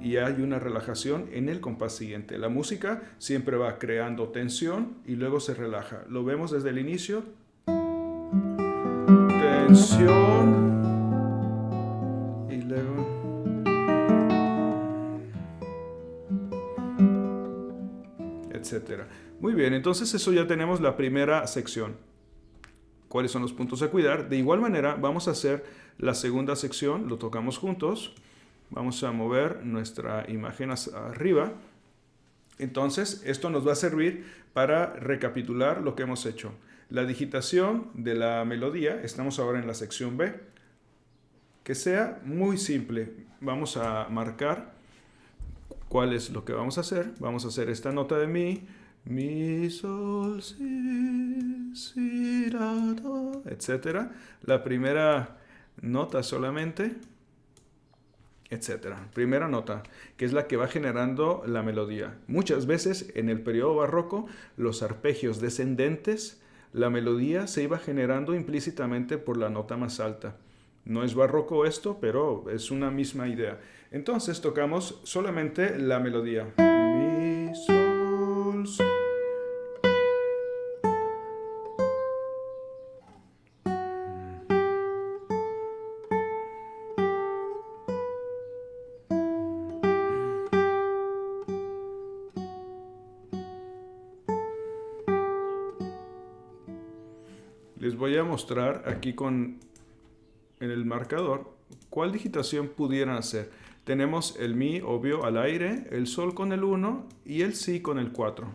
y 0.01 0.17
hay 0.17 0.41
una 0.41 0.57
relajación 0.57 1.29
en 1.31 1.49
el 1.49 1.61
compás 1.61 1.95
siguiente. 1.95 2.39
La 2.39 2.49
música 2.49 3.03
siempre 3.19 3.55
va 3.57 3.77
creando 3.77 4.29
tensión 4.29 4.97
y 5.05 5.15
luego 5.15 5.39
se 5.39 5.53
relaja. 5.53 6.05
Lo 6.09 6.23
vemos 6.23 6.49
desde 6.49 6.71
el 6.71 6.79
inicio. 6.79 7.23
Tensión 9.27 10.66
Muy 19.39 19.53
bien, 19.53 19.73
entonces 19.73 20.13
eso 20.13 20.31
ya 20.33 20.47
tenemos 20.47 20.81
la 20.81 20.97
primera 20.97 21.45
sección. 21.47 21.95
¿Cuáles 23.07 23.31
son 23.31 23.41
los 23.41 23.53
puntos 23.53 23.81
a 23.81 23.89
cuidar? 23.89 24.29
De 24.29 24.37
igual 24.37 24.59
manera, 24.59 24.95
vamos 24.95 25.27
a 25.27 25.31
hacer 25.31 25.63
la 25.97 26.13
segunda 26.13 26.55
sección, 26.55 27.07
lo 27.07 27.17
tocamos 27.17 27.57
juntos. 27.57 28.13
Vamos 28.69 29.01
a 29.03 29.11
mover 29.11 29.65
nuestra 29.65 30.25
imagen 30.29 30.71
hacia 30.71 30.97
arriba. 31.07 31.53
Entonces, 32.59 33.21
esto 33.25 33.49
nos 33.49 33.65
va 33.65 33.73
a 33.73 33.75
servir 33.75 34.25
para 34.53 34.93
recapitular 34.93 35.81
lo 35.81 35.95
que 35.95 36.03
hemos 36.03 36.25
hecho. 36.25 36.51
La 36.89 37.05
digitación 37.05 37.89
de 37.93 38.15
la 38.15 38.43
melodía, 38.45 39.01
estamos 39.01 39.39
ahora 39.39 39.59
en 39.59 39.67
la 39.67 39.73
sección 39.73 40.17
B. 40.17 40.33
Que 41.63 41.75
sea 41.75 42.19
muy 42.23 42.57
simple. 42.57 43.11
Vamos 43.39 43.77
a 43.77 44.07
marcar 44.09 44.76
¿Cuál 45.89 46.13
es 46.13 46.31
lo 46.31 46.43
que 46.43 46.53
vamos 46.53 46.77
a 46.77 46.81
hacer? 46.81 47.13
Vamos 47.19 47.45
a 47.45 47.47
hacer 47.47 47.69
esta 47.69 47.93
nota 47.93 48.17
de 48.17 48.27
mi, 48.27 48.67
mi, 49.05 49.69
sol, 49.69 50.41
si, 50.43 51.73
si, 51.75 52.49
la, 52.49 52.73
do, 53.01 53.43
etc. 53.45 54.09
La 54.43 54.63
primera 54.63 55.37
nota 55.81 56.23
solamente, 56.23 56.97
etc. 58.49 58.95
Primera 59.13 59.47
nota, 59.47 59.83
que 60.17 60.25
es 60.25 60.33
la 60.33 60.47
que 60.47 60.57
va 60.57 60.67
generando 60.67 61.43
la 61.47 61.63
melodía. 61.63 62.17
Muchas 62.27 62.65
veces 62.65 63.11
en 63.15 63.29
el 63.29 63.39
periodo 63.41 63.75
barroco, 63.75 64.27
los 64.57 64.83
arpegios 64.83 65.39
descendentes, 65.39 66.41
la 66.73 66.89
melodía 66.89 67.47
se 67.47 67.63
iba 67.63 67.79
generando 67.79 68.35
implícitamente 68.35 69.17
por 69.17 69.37
la 69.37 69.49
nota 69.49 69.77
más 69.77 70.01
alta. 70.01 70.35
No 70.83 71.03
es 71.03 71.15
barroco 71.15 71.65
esto, 71.65 71.97
pero 72.01 72.49
es 72.49 72.71
una 72.71 72.91
misma 72.91 73.29
idea. 73.29 73.57
Entonces 73.91 74.41
tocamos 74.41 74.99
solamente 75.03 75.77
la 75.77 75.99
melodía. 75.99 76.53
Les 97.79 97.95
voy 97.95 98.17
a 98.17 98.23
mostrar 98.23 98.83
aquí 98.87 99.13
con 99.13 99.59
en 100.59 100.71
el 100.71 100.83
marcador 100.83 101.49
cuál 101.89 102.11
digitación 102.11 102.69
pudieran 102.69 103.15
hacer. 103.15 103.49
Tenemos 103.87 104.35
el 104.37 104.53
Mi, 104.53 104.81
obvio, 104.81 105.23
al 105.23 105.37
aire, 105.37 105.85
el 105.91 106.07
Sol 106.07 106.33
con 106.33 106.51
el 106.51 106.65
1 106.65 107.05
y 107.23 107.43
el 107.43 107.55
Si 107.55 107.79
con 107.79 107.99
el 107.99 108.11
4. 108.11 108.45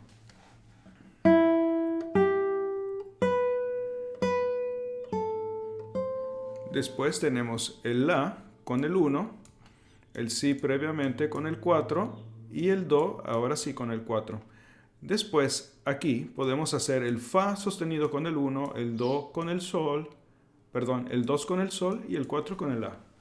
Después 6.71 7.19
tenemos 7.19 7.81
el 7.83 8.07
La 8.09 8.45
con 8.65 8.85
el 8.85 8.95
1, 8.95 9.31
el 10.13 10.29
Si 10.29 10.53
previamente 10.53 11.31
con 11.31 11.47
el 11.47 11.61
4 11.61 12.15
y 12.53 12.69
el 12.69 12.87
Do 12.87 13.23
ahora 13.25 13.57
sí 13.57 13.73
con 13.73 13.91
el 13.91 14.03
4. 14.03 14.39
Después 15.01 15.81
aquí 15.87 16.31
podemos 16.37 16.75
hacer 16.75 17.05
el 17.05 17.21
Fa 17.21 17.57
sostenido 17.57 18.11
con 18.11 18.27
el 18.27 18.37
1, 18.37 18.75
el 18.77 18.99
Do 18.99 19.31
con 19.33 19.49
el 19.49 19.63
Sol, 19.63 20.11
perdón, 20.73 21.09
el 21.11 21.25
2 21.25 21.47
con 21.47 21.61
el 21.61 21.71
Sol 21.71 22.05
y 22.07 22.17
el 22.17 22.27
4 22.27 22.59
con 22.59 22.71
el 22.71 22.83
La. 22.83 23.12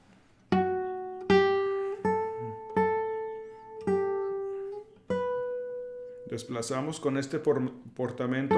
Desplazamos 6.32 6.98
con 6.98 7.18
este 7.18 7.38
portamento. 7.38 8.56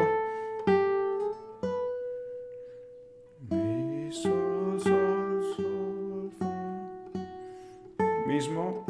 Mi, 3.50 4.12
sol, 4.12 4.80
sol, 4.80 5.42
sol, 5.56 6.30
Mismo. 8.28 8.86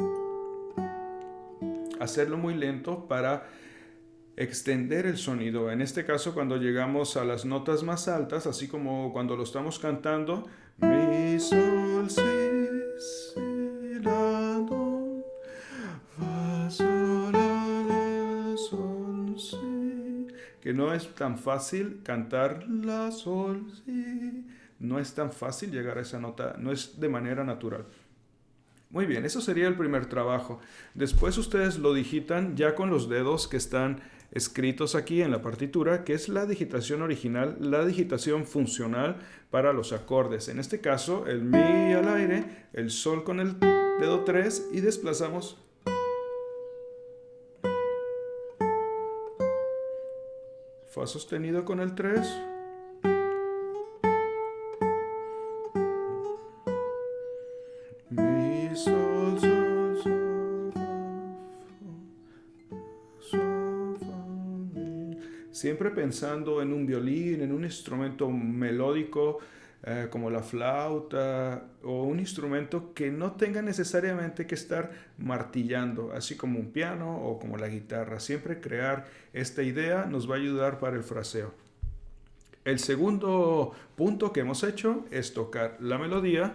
Hacerlo 1.99 2.37
muy 2.37 2.53
lento 2.53 3.09
para 3.09 3.49
extender 4.37 5.07
el 5.07 5.16
sonido. 5.16 5.73
En 5.73 5.81
este 5.81 6.05
caso, 6.05 6.35
cuando 6.35 6.59
llegamos 6.59 7.16
a 7.16 7.25
las 7.25 7.47
notas 7.47 7.83
más 7.85 8.07
altas, 8.07 8.47
así 8.47 8.68
como 8.68 9.14
cuando 9.14 9.35
lo 9.35 9.44
estamos 9.44 9.79
cantando, 9.79 10.47
mi, 10.77 11.40
sol, 11.40 12.11
si, 12.11 12.34
es 20.94 21.14
tan 21.14 21.38
fácil 21.38 22.00
cantar 22.02 22.66
la 22.68 23.11
sol, 23.11 23.66
si. 23.85 24.46
No 24.78 24.98
es 24.98 25.14
tan 25.14 25.33
fácil 25.33 25.70
llegar 25.70 25.98
a 25.98 26.02
esa 26.02 26.18
nota, 26.18 26.57
no 26.59 26.72
es 26.72 27.00
de 27.00 27.09
manera 27.09 27.44
natural. 27.44 27.87
Muy 28.90 29.07
bien, 29.07 29.24
eso 29.24 29.40
sería 29.40 29.66
el 29.66 29.76
primer 29.76 30.07
trabajo. 30.07 30.61
Después 30.94 31.37
ustedes 31.38 31.78
lo 31.78 31.94
digitan 31.94 32.57
ya 32.57 32.74
con 32.74 32.90
los 32.90 33.09
dedos 33.09 33.48
que 33.48 33.57
están 33.57 34.00
escritos 34.30 34.94
aquí 34.94 35.22
en 35.22 35.30
la 35.30 35.42
partitura, 35.42 36.04
que 36.04 36.12
es 36.12 36.28
la 36.28 36.46
digitación 36.46 37.02
original, 37.02 37.57
la 37.61 37.85
digitación 37.85 38.44
funcional 38.44 39.16
para 39.50 39.72
los 39.72 39.92
acordes. 39.92 40.48
En 40.48 40.59
este 40.59 40.80
caso, 40.80 41.26
el 41.26 41.42
mi 41.42 41.92
al 41.92 42.09
aire, 42.09 42.68
el 42.72 42.90
sol 42.90 43.24
con 43.24 43.40
el 43.40 43.59
dedo 43.59 44.24
3 44.24 44.70
y 44.72 44.80
desplazamos 44.80 45.63
fa 50.94 51.09
sostenido 51.09 51.64
con 51.64 51.80
el 51.80 51.92
3 51.96 52.20
siempre 65.50 65.90
pensando 65.90 66.62
en 66.62 66.72
un 66.72 66.87
violín, 66.87 67.40
en 67.40 67.50
un 67.50 67.64
instrumento 67.64 68.30
melódico 68.30 69.38
eh, 69.87 70.09
como 70.11 70.31
la 70.31 70.42
flauta 70.42 71.62
o 71.83 72.05
un 72.05 72.18
instrumento 72.18 72.94
que 72.94 73.11
no 73.11 73.33
tenga 73.33 73.61
necesariamente 73.61 74.47
que 74.47 74.55
estar 74.55 74.90
martillando, 75.18 76.12
así 76.14 76.38
como 76.38 76.59
un 76.59 76.70
piano 76.70 77.18
o 77.18 77.38
como 77.38 77.59
la 77.59 77.68
guitarra. 77.68 78.18
Siempre 78.18 78.62
crear 78.62 79.05
esta 79.35 79.62
idea 79.62 80.07
nos 80.07 80.31
va 80.31 80.37
a 80.37 80.38
ayudar 80.38 80.79
para 80.79 80.97
el 80.97 81.03
fraseo. 81.03 81.53
El 82.64 82.79
segundo 82.79 83.75
punto 83.94 84.33
que 84.33 84.40
hemos 84.40 84.64
hecho 84.64 85.05
es 85.11 85.35
tocar 85.35 85.77
la 85.81 85.99
melodía, 85.99 86.55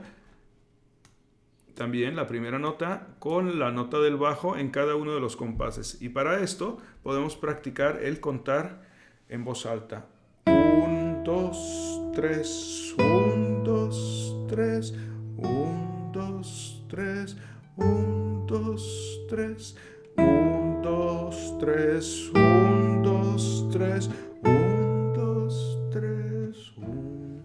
también 1.75 2.15
la 2.15 2.25
primera 2.25 2.57
nota 2.57 3.09
con 3.19 3.59
la 3.59 3.69
nota 3.69 3.99
del 3.99 4.17
bajo 4.17 4.57
en 4.57 4.71
cada 4.71 4.95
uno 4.95 5.13
de 5.13 5.19
los 5.19 5.35
compases. 5.35 6.01
Y 6.01 6.09
para 6.09 6.39
esto 6.39 6.79
podemos 7.03 7.35
practicar 7.35 7.99
el 8.01 8.19
contar 8.19 8.81
en 9.29 9.45
voz 9.45 9.67
alta. 9.67 10.07
1, 10.47 11.21
2, 11.23 12.08
3, 12.19 12.95
1, 12.97 13.63
2, 13.63 14.35
3, 14.49 14.93
1, 15.37 16.11
2, 16.11 16.83
3, 16.89 17.37
1, 17.77 18.45
2, 18.45 19.25
3, 19.29 19.75
1, 20.17 20.81
2, 20.83 21.57
3, 21.59 22.31
1, 22.33 23.01
2, 23.03 23.69
3, 23.71 24.09
1, 24.43 25.13
2, 25.15 25.77
3, 25.91 26.73
1. 26.75 27.43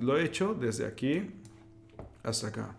Lo 0.00 0.18
he 0.18 0.24
hecho 0.26 0.52
desde 0.52 0.84
aquí 0.84 1.30
hasta 2.22 2.48
acá. 2.48 2.76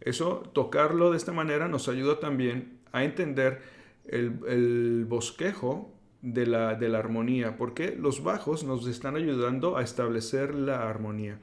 Eso, 0.00 0.48
tocarlo 0.52 1.10
de 1.10 1.16
esta 1.16 1.32
manera 1.32 1.66
nos 1.66 1.88
ayuda 1.88 2.20
también 2.20 2.78
a 2.92 3.02
entender 3.02 3.60
el, 4.06 4.38
el 4.46 5.04
bosquejo 5.04 5.97
de 6.32 6.46
la, 6.46 6.74
de 6.74 6.88
la 6.88 6.98
armonía, 6.98 7.56
porque 7.56 7.96
los 7.98 8.22
bajos 8.22 8.64
nos 8.64 8.86
están 8.86 9.16
ayudando 9.16 9.76
a 9.76 9.82
establecer 9.82 10.54
la 10.54 10.88
armonía. 10.88 11.38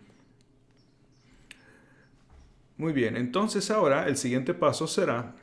Muy 2.77 2.93
bien, 2.93 3.15
entonces 3.15 3.71
ahora 3.71 4.07
el 4.07 4.17
siguiente 4.17 4.53
paso 4.53 4.85
será 4.85 5.35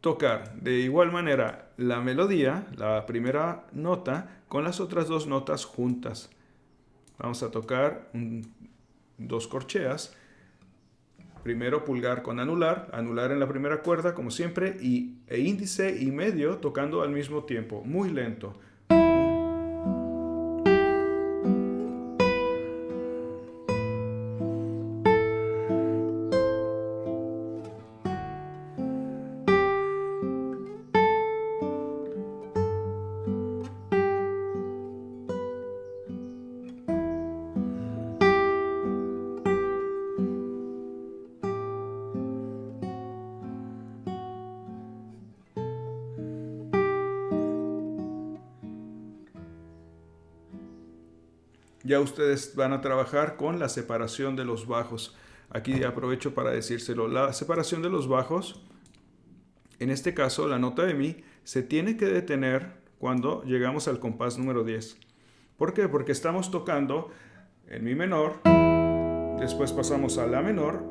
tocar 0.00 0.54
de 0.60 0.80
igual 0.80 1.10
manera 1.10 1.70
la 1.78 2.00
melodía, 2.00 2.66
la 2.76 3.06
primera 3.06 3.66
nota, 3.72 4.42
con 4.48 4.62
las 4.62 4.78
otras 4.78 5.08
dos 5.08 5.26
notas 5.26 5.64
juntas. 5.64 6.30
Vamos 7.18 7.42
a 7.42 7.50
tocar 7.50 8.10
dos 9.16 9.48
corcheas 9.48 10.14
Primero 11.44 11.84
pulgar 11.84 12.22
con 12.22 12.40
anular, 12.40 12.88
anular 12.92 13.30
en 13.30 13.38
la 13.38 13.46
primera 13.46 13.82
cuerda 13.82 14.14
como 14.14 14.30
siempre 14.30 14.78
y, 14.80 15.18
e 15.26 15.40
índice 15.40 15.94
y 16.00 16.10
medio 16.10 16.56
tocando 16.56 17.02
al 17.02 17.10
mismo 17.10 17.44
tiempo, 17.44 17.82
muy 17.84 18.08
lento. 18.08 18.58
Ya 51.94 52.00
ustedes 52.00 52.56
van 52.56 52.72
a 52.72 52.80
trabajar 52.80 53.36
con 53.36 53.60
la 53.60 53.68
separación 53.68 54.34
de 54.34 54.44
los 54.44 54.66
bajos. 54.66 55.16
Aquí 55.48 55.84
aprovecho 55.84 56.34
para 56.34 56.50
decírselo. 56.50 57.06
La 57.06 57.32
separación 57.32 57.82
de 57.82 57.88
los 57.88 58.08
bajos, 58.08 58.66
en 59.78 59.90
este 59.90 60.12
caso 60.12 60.48
la 60.48 60.58
nota 60.58 60.84
de 60.86 60.94
mi, 60.94 61.22
se 61.44 61.62
tiene 61.62 61.96
que 61.96 62.06
detener 62.06 62.72
cuando 62.98 63.44
llegamos 63.44 63.86
al 63.86 64.00
compás 64.00 64.38
número 64.38 64.64
10. 64.64 64.96
¿Por 65.56 65.72
qué? 65.72 65.86
Porque 65.86 66.10
estamos 66.10 66.50
tocando 66.50 67.12
en 67.68 67.84
mi 67.84 67.94
menor, 67.94 68.40
después 69.38 69.72
pasamos 69.72 70.18
a 70.18 70.26
la 70.26 70.42
menor, 70.42 70.82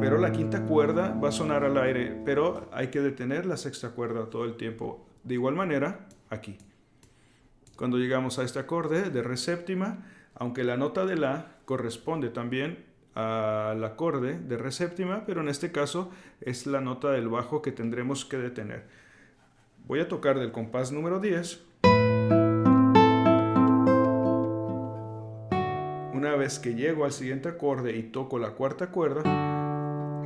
pero 0.00 0.16
la 0.16 0.32
quinta 0.32 0.64
cuerda 0.64 1.12
va 1.22 1.28
a 1.28 1.32
sonar 1.32 1.62
al 1.62 1.76
aire, 1.76 2.22
pero 2.24 2.70
hay 2.72 2.86
que 2.86 3.02
detener 3.02 3.44
la 3.44 3.58
sexta 3.58 3.90
cuerda 3.90 4.30
todo 4.30 4.46
el 4.46 4.56
tiempo. 4.56 5.06
De 5.24 5.34
igual 5.34 5.56
manera, 5.56 6.08
aquí. 6.30 6.56
Cuando 7.80 7.96
llegamos 7.96 8.38
a 8.38 8.42
este 8.42 8.58
acorde 8.58 9.08
de 9.08 9.22
re 9.22 9.38
séptima, 9.38 10.04
aunque 10.34 10.64
la 10.64 10.76
nota 10.76 11.06
de 11.06 11.16
la 11.16 11.56
corresponde 11.64 12.28
también 12.28 12.84
al 13.14 13.82
acorde 13.82 14.38
de 14.38 14.58
re 14.58 14.70
séptima, 14.70 15.24
pero 15.24 15.40
en 15.40 15.48
este 15.48 15.72
caso 15.72 16.10
es 16.42 16.66
la 16.66 16.82
nota 16.82 17.10
del 17.10 17.30
bajo 17.30 17.62
que 17.62 17.72
tendremos 17.72 18.26
que 18.26 18.36
detener. 18.36 18.84
Voy 19.86 20.00
a 20.00 20.08
tocar 20.08 20.38
del 20.38 20.52
compás 20.52 20.92
número 20.92 21.20
10. 21.20 21.62
Una 26.12 26.36
vez 26.36 26.58
que 26.58 26.74
llego 26.74 27.06
al 27.06 27.12
siguiente 27.12 27.48
acorde 27.48 27.96
y 27.96 28.02
toco 28.02 28.38
la 28.38 28.50
cuarta 28.50 28.90
cuerda, 28.90 29.22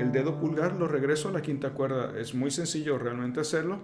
el 0.01 0.11
dedo 0.11 0.41
pulgar 0.41 0.75
lo 0.75 0.89
regreso 0.89 1.29
a 1.29 1.31
la 1.31 1.41
quinta 1.41 1.71
cuerda. 1.71 2.19
Es 2.19 2.35
muy 2.35 2.51
sencillo 2.51 2.99
realmente 2.99 3.39
hacerlo. 3.39 3.79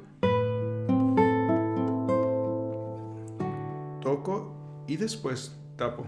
Y 4.87 4.97
después 4.97 5.59
tapo. 5.77 6.07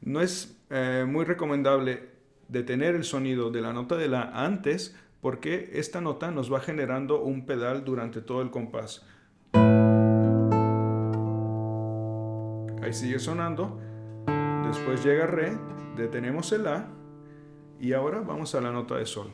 No 0.00 0.20
es 0.20 0.56
eh, 0.70 1.04
muy 1.08 1.24
recomendable 1.24 2.10
detener 2.48 2.94
el 2.94 3.04
sonido 3.04 3.50
de 3.50 3.60
la 3.60 3.72
nota 3.72 3.96
de 3.96 4.08
la 4.08 4.30
antes 4.44 4.96
porque 5.20 5.70
esta 5.74 6.00
nota 6.00 6.30
nos 6.30 6.52
va 6.52 6.60
generando 6.60 7.22
un 7.22 7.44
pedal 7.46 7.84
durante 7.84 8.20
todo 8.20 8.42
el 8.42 8.50
compás. 8.50 9.04
Ahí 12.82 12.92
sigue 12.92 13.18
sonando. 13.18 13.80
Después 14.66 15.04
llega 15.04 15.26
re, 15.26 15.56
detenemos 15.96 16.52
el 16.52 16.64
la 16.64 16.88
y 17.80 17.92
ahora 17.92 18.20
vamos 18.20 18.54
a 18.54 18.60
la 18.60 18.70
nota 18.70 18.96
de 18.96 19.06
sol. 19.06 19.30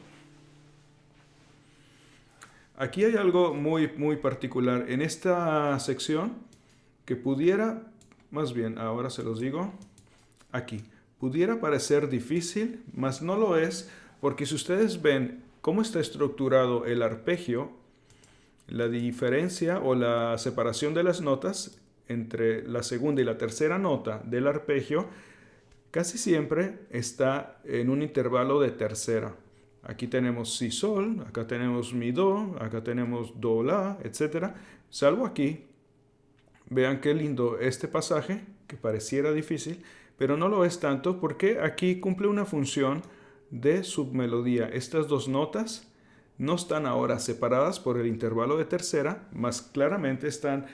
Aquí 2.76 3.04
hay 3.04 3.16
algo 3.16 3.54
muy 3.54 3.92
muy 3.96 4.16
particular 4.16 4.86
en 4.88 5.02
esta 5.02 5.78
sección 5.78 6.32
que 7.04 7.16
pudiera 7.16 7.82
más 8.34 8.52
bien, 8.52 8.78
ahora 8.78 9.08
se 9.08 9.22
los 9.22 9.40
digo 9.40 9.72
aquí. 10.52 10.82
Pudiera 11.18 11.60
parecer 11.60 12.08
difícil, 12.08 12.82
mas 12.92 13.22
no 13.22 13.36
lo 13.36 13.56
es, 13.56 13.88
porque 14.20 14.44
si 14.44 14.54
ustedes 14.54 15.00
ven 15.00 15.42
cómo 15.60 15.80
está 15.80 16.00
estructurado 16.00 16.84
el 16.84 17.02
arpegio, 17.02 17.70
la 18.66 18.88
diferencia 18.88 19.78
o 19.80 19.94
la 19.94 20.36
separación 20.36 20.92
de 20.94 21.04
las 21.04 21.20
notas 21.20 21.78
entre 22.08 22.66
la 22.68 22.82
segunda 22.82 23.22
y 23.22 23.24
la 23.24 23.38
tercera 23.38 23.78
nota 23.78 24.20
del 24.24 24.46
arpegio 24.46 25.06
casi 25.90 26.18
siempre 26.18 26.80
está 26.90 27.60
en 27.64 27.88
un 27.88 28.02
intervalo 28.02 28.60
de 28.60 28.72
tercera. 28.72 29.36
Aquí 29.84 30.08
tenemos 30.08 30.56
si 30.56 30.70
sol, 30.70 31.24
acá 31.28 31.46
tenemos 31.46 31.94
mi 31.94 32.10
do, 32.10 32.56
acá 32.58 32.82
tenemos 32.82 33.38
do 33.40 33.62
la, 33.62 33.98
etc. 34.02 34.52
Salvo 34.90 35.24
aquí, 35.24 35.66
Vean 36.70 37.00
qué 37.00 37.14
lindo 37.14 37.58
este 37.58 37.88
pasaje, 37.88 38.44
que 38.66 38.76
pareciera 38.76 39.32
difícil, 39.32 39.82
pero 40.16 40.36
no 40.36 40.48
lo 40.48 40.64
es 40.64 40.80
tanto 40.80 41.20
porque 41.20 41.60
aquí 41.60 42.00
cumple 42.00 42.28
una 42.28 42.44
función 42.44 43.02
de 43.50 43.84
submelodía. 43.84 44.68
Estas 44.68 45.08
dos 45.08 45.28
notas 45.28 45.86
no 46.38 46.54
están 46.54 46.86
ahora 46.86 47.18
separadas 47.18 47.78
por 47.78 47.98
el 47.98 48.06
intervalo 48.06 48.56
de 48.56 48.64
tercera, 48.64 49.28
más 49.32 49.62
claramente 49.62 50.26
están... 50.26 50.66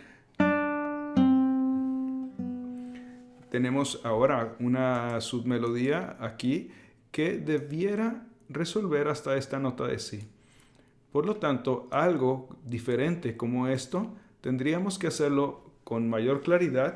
Tenemos 3.50 4.00
ahora 4.04 4.54
una 4.60 5.20
submelodía 5.20 6.16
aquí 6.20 6.70
que 7.10 7.36
debiera 7.38 8.26
resolver 8.48 9.08
hasta 9.08 9.36
esta 9.36 9.58
nota 9.58 9.88
de 9.88 9.98
si. 9.98 10.28
Por 11.10 11.26
lo 11.26 11.36
tanto, 11.36 11.88
algo 11.90 12.48
diferente 12.64 13.36
como 13.36 13.66
esto, 13.66 14.14
tendríamos 14.40 14.98
que 14.98 15.08
hacerlo 15.08 15.69
con 15.90 16.08
mayor 16.08 16.40
claridad 16.40 16.94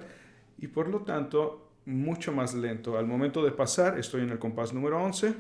y 0.57 0.69
por 0.69 0.87
lo 0.87 1.01
tanto 1.01 1.69
mucho 1.85 2.33
más 2.33 2.55
lento. 2.55 2.97
Al 2.97 3.09
momento 3.09 3.45
de 3.45 3.51
pasar, 3.51 3.99
estoy 3.99 4.23
en 4.23 4.31
el 4.31 4.39
compás 4.39 4.73
número 4.73 5.03
11. 5.03 5.35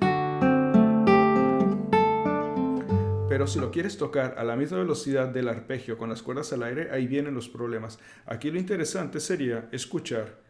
Pero 3.28 3.46
si 3.46 3.60
lo 3.60 3.70
quieres 3.70 3.96
tocar 3.96 4.34
a 4.38 4.42
la 4.42 4.56
misma 4.56 4.78
velocidad 4.78 5.28
del 5.28 5.48
arpegio 5.48 5.96
con 5.96 6.08
las 6.08 6.20
cuerdas 6.20 6.52
al 6.52 6.64
aire, 6.64 6.88
ahí 6.90 7.06
vienen 7.06 7.32
los 7.32 7.48
problemas. 7.48 8.00
Aquí 8.26 8.50
lo 8.50 8.58
interesante 8.58 9.20
sería 9.20 9.68
escuchar. 9.70 10.42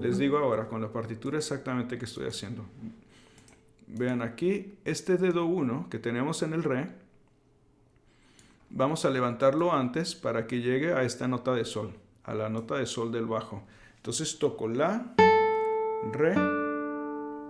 Les 0.00 0.18
digo 0.18 0.38
ahora 0.38 0.68
con 0.68 0.80
la 0.80 0.92
partitura 0.92 1.38
exactamente 1.38 1.98
que 1.98 2.04
estoy 2.04 2.28
haciendo. 2.28 2.64
Vean 3.90 4.20
aquí, 4.20 4.78
este 4.84 5.16
dedo 5.16 5.46
1 5.46 5.88
que 5.90 5.98
tenemos 5.98 6.42
en 6.42 6.52
el 6.52 6.62
re, 6.62 6.90
vamos 8.68 9.06
a 9.06 9.10
levantarlo 9.10 9.72
antes 9.72 10.14
para 10.14 10.46
que 10.46 10.60
llegue 10.60 10.92
a 10.92 11.04
esta 11.04 11.26
nota 11.26 11.54
de 11.54 11.64
sol, 11.64 11.94
a 12.24 12.34
la 12.34 12.50
nota 12.50 12.76
de 12.76 12.84
sol 12.84 13.10
del 13.12 13.24
bajo. 13.24 13.62
Entonces 13.96 14.38
toco 14.38 14.68
la 14.68 15.14
re, 16.12 16.34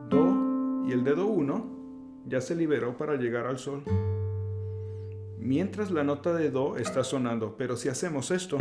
do 0.09 0.85
y 0.87 0.93
el 0.93 1.03
dedo 1.03 1.27
1 1.27 1.79
ya 2.27 2.41
se 2.41 2.55
liberó 2.55 2.97
para 2.97 3.17
llegar 3.17 3.47
al 3.47 3.59
sol. 3.59 3.83
Mientras 5.39 5.91
la 5.91 6.05
nota 6.05 6.33
de 6.35 6.51
do 6.51 6.77
está 6.77 7.03
sonando, 7.03 7.57
pero 7.57 7.77
si 7.77 7.89
hacemos 7.89 8.31
esto, 8.31 8.59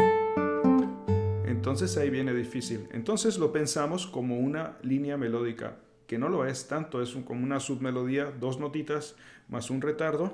entonces 1.45 1.95
ahí 1.97 2.09
viene 2.09 2.33
difícil. 2.33 2.87
Entonces 2.91 3.37
lo 3.37 3.51
pensamos 3.51 4.07
como 4.07 4.39
una 4.39 4.77
línea 4.81 5.15
melódica, 5.15 5.77
que 6.07 6.17
no 6.17 6.29
lo 6.29 6.45
es 6.45 6.67
tanto, 6.67 7.01
es 7.01 7.11
como 7.25 7.43
una 7.43 7.59
submelodía, 7.59 8.31
dos 8.31 8.59
notitas 8.59 9.15
más 9.49 9.69
un 9.69 9.81
retardo. 9.81 10.31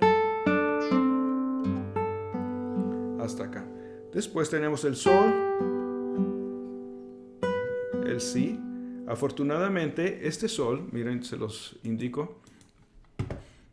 Hasta 3.19 3.45
acá. 3.45 3.65
Después 4.13 4.49
tenemos 4.49 4.85
el 4.85 4.95
sol, 4.95 5.33
el 8.05 8.21
si, 8.21 8.59
Afortunadamente, 9.05 10.27
este 10.27 10.47
sol, 10.47 10.87
miren, 10.91 11.23
se 11.23 11.35
los 11.35 11.77
indico, 11.83 12.39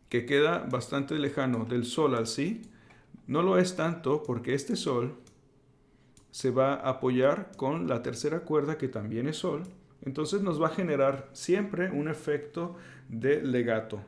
que 0.08 0.26
queda 0.26 0.66
bastante 0.70 1.14
lejano 1.18 1.64
del 1.64 1.84
sol 1.84 2.16
al 2.16 2.26
sí, 2.26 2.62
no 3.28 3.42
lo 3.42 3.56
es 3.56 3.76
tanto 3.76 4.24
porque 4.24 4.54
este 4.54 4.74
sol 4.74 5.14
se 6.32 6.50
va 6.50 6.74
a 6.74 6.90
apoyar 6.90 7.52
con 7.56 7.86
la 7.86 8.02
tercera 8.02 8.40
cuerda 8.40 8.76
que 8.76 8.88
también 8.88 9.28
es 9.28 9.36
sol, 9.36 9.62
entonces 10.02 10.42
nos 10.42 10.60
va 10.60 10.68
a 10.68 10.70
generar 10.70 11.28
siempre 11.32 11.90
un 11.90 12.08
efecto 12.08 12.76
de 13.08 13.42
legato. 13.42 14.00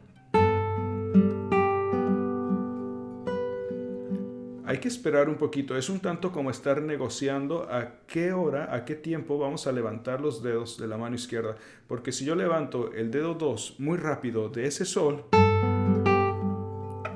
hay 4.72 4.78
que 4.78 4.88
esperar 4.88 5.28
un 5.28 5.34
poquito. 5.34 5.76
Es 5.76 5.90
un 5.90 6.00
tanto 6.00 6.32
como 6.32 6.50
estar 6.50 6.80
negociando 6.80 7.68
a 7.70 8.06
qué 8.06 8.32
hora, 8.32 8.74
a 8.74 8.86
qué 8.86 8.94
tiempo 8.94 9.38
vamos 9.38 9.66
a 9.66 9.72
levantar 9.72 10.22
los 10.22 10.42
dedos 10.42 10.78
de 10.78 10.86
la 10.86 10.96
mano 10.96 11.14
izquierda. 11.14 11.56
Porque 11.86 12.10
si 12.10 12.24
yo 12.24 12.34
levanto 12.34 12.90
el 12.94 13.10
dedo 13.10 13.34
2 13.34 13.80
muy 13.80 13.98
rápido 13.98 14.48
de 14.48 14.64
ese 14.64 14.86
sol, 14.86 15.26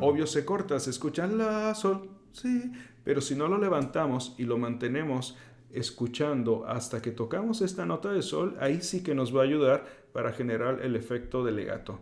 obvio 0.02 0.26
se 0.26 0.44
corta, 0.44 0.78
se 0.78 0.90
escucha 0.90 1.26
la 1.26 1.74
sol, 1.74 2.10
sí. 2.32 2.72
Pero 3.04 3.22
si 3.22 3.34
no 3.34 3.48
lo 3.48 3.56
levantamos 3.56 4.34
y 4.36 4.44
lo 4.44 4.58
mantenemos 4.58 5.38
escuchando 5.72 6.66
hasta 6.66 7.02
que 7.02 7.10
tocamos 7.10 7.60
esta 7.60 7.86
nota 7.86 8.12
de 8.12 8.22
sol, 8.22 8.56
ahí 8.60 8.80
sí 8.82 9.02
que 9.02 9.14
nos 9.14 9.34
va 9.34 9.40
a 9.40 9.44
ayudar 9.44 9.86
para 10.12 10.32
generar 10.32 10.80
el 10.82 10.96
efecto 10.96 11.44
de 11.44 11.52
legato. 11.52 11.98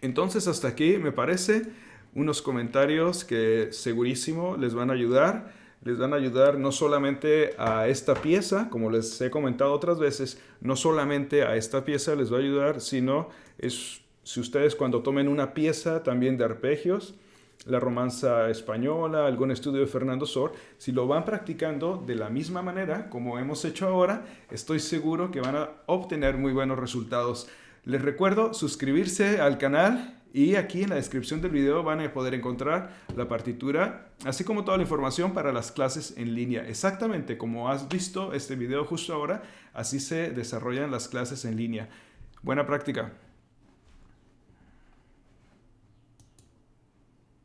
Entonces 0.00 0.48
hasta 0.48 0.68
aquí 0.68 0.98
me 0.98 1.12
parece 1.12 1.62
unos 2.14 2.42
comentarios 2.42 3.24
que 3.24 3.68
segurísimo 3.70 4.56
les 4.56 4.74
van 4.74 4.90
a 4.90 4.94
ayudar. 4.94 5.54
Les 5.84 5.98
van 5.98 6.14
a 6.14 6.16
ayudar 6.16 6.58
no 6.58 6.72
solamente 6.72 7.50
a 7.58 7.86
esta 7.86 8.14
pieza, 8.14 8.68
como 8.70 8.90
les 8.90 9.20
he 9.20 9.30
comentado 9.30 9.72
otras 9.72 10.00
veces, 10.00 10.40
no 10.60 10.74
solamente 10.74 11.44
a 11.44 11.54
esta 11.54 11.84
pieza 11.84 12.16
les 12.16 12.32
va 12.32 12.38
a 12.38 12.40
ayudar, 12.40 12.80
sino 12.80 13.28
es, 13.58 14.00
si 14.24 14.40
ustedes 14.40 14.74
cuando 14.74 15.02
tomen 15.02 15.28
una 15.28 15.54
pieza 15.54 16.02
también 16.02 16.38
de 16.38 16.44
arpegios, 16.44 17.14
la 17.64 17.80
romanza 17.80 18.48
española, 18.50 19.26
algún 19.26 19.50
estudio 19.50 19.80
de 19.80 19.86
Fernando 19.86 20.26
Sor, 20.26 20.52
si 20.78 20.92
lo 20.92 21.06
van 21.06 21.24
practicando 21.24 22.02
de 22.06 22.14
la 22.14 22.28
misma 22.28 22.62
manera 22.62 23.10
como 23.10 23.38
hemos 23.38 23.64
hecho 23.64 23.88
ahora, 23.88 24.24
estoy 24.50 24.78
seguro 24.78 25.30
que 25.30 25.40
van 25.40 25.56
a 25.56 25.70
obtener 25.86 26.36
muy 26.36 26.52
buenos 26.52 26.78
resultados. 26.78 27.48
Les 27.84 28.02
recuerdo 28.02 28.54
suscribirse 28.54 29.40
al 29.40 29.58
canal 29.58 30.20
y 30.32 30.56
aquí 30.56 30.82
en 30.82 30.90
la 30.90 30.96
descripción 30.96 31.40
del 31.40 31.50
video 31.50 31.82
van 31.82 32.00
a 32.00 32.12
poder 32.12 32.34
encontrar 32.34 32.90
la 33.16 33.26
partitura, 33.26 34.10
así 34.24 34.44
como 34.44 34.64
toda 34.64 34.76
la 34.76 34.82
información 34.82 35.32
para 35.32 35.52
las 35.52 35.72
clases 35.72 36.14
en 36.18 36.34
línea. 36.34 36.68
Exactamente 36.68 37.38
como 37.38 37.70
has 37.70 37.88
visto 37.88 38.32
este 38.32 38.54
video 38.54 38.84
justo 38.84 39.14
ahora, 39.14 39.42
así 39.72 39.98
se 39.98 40.30
desarrollan 40.30 40.90
las 40.90 41.08
clases 41.08 41.44
en 41.44 41.56
línea. 41.56 41.88
Buena 42.42 42.66
práctica. 42.66 43.12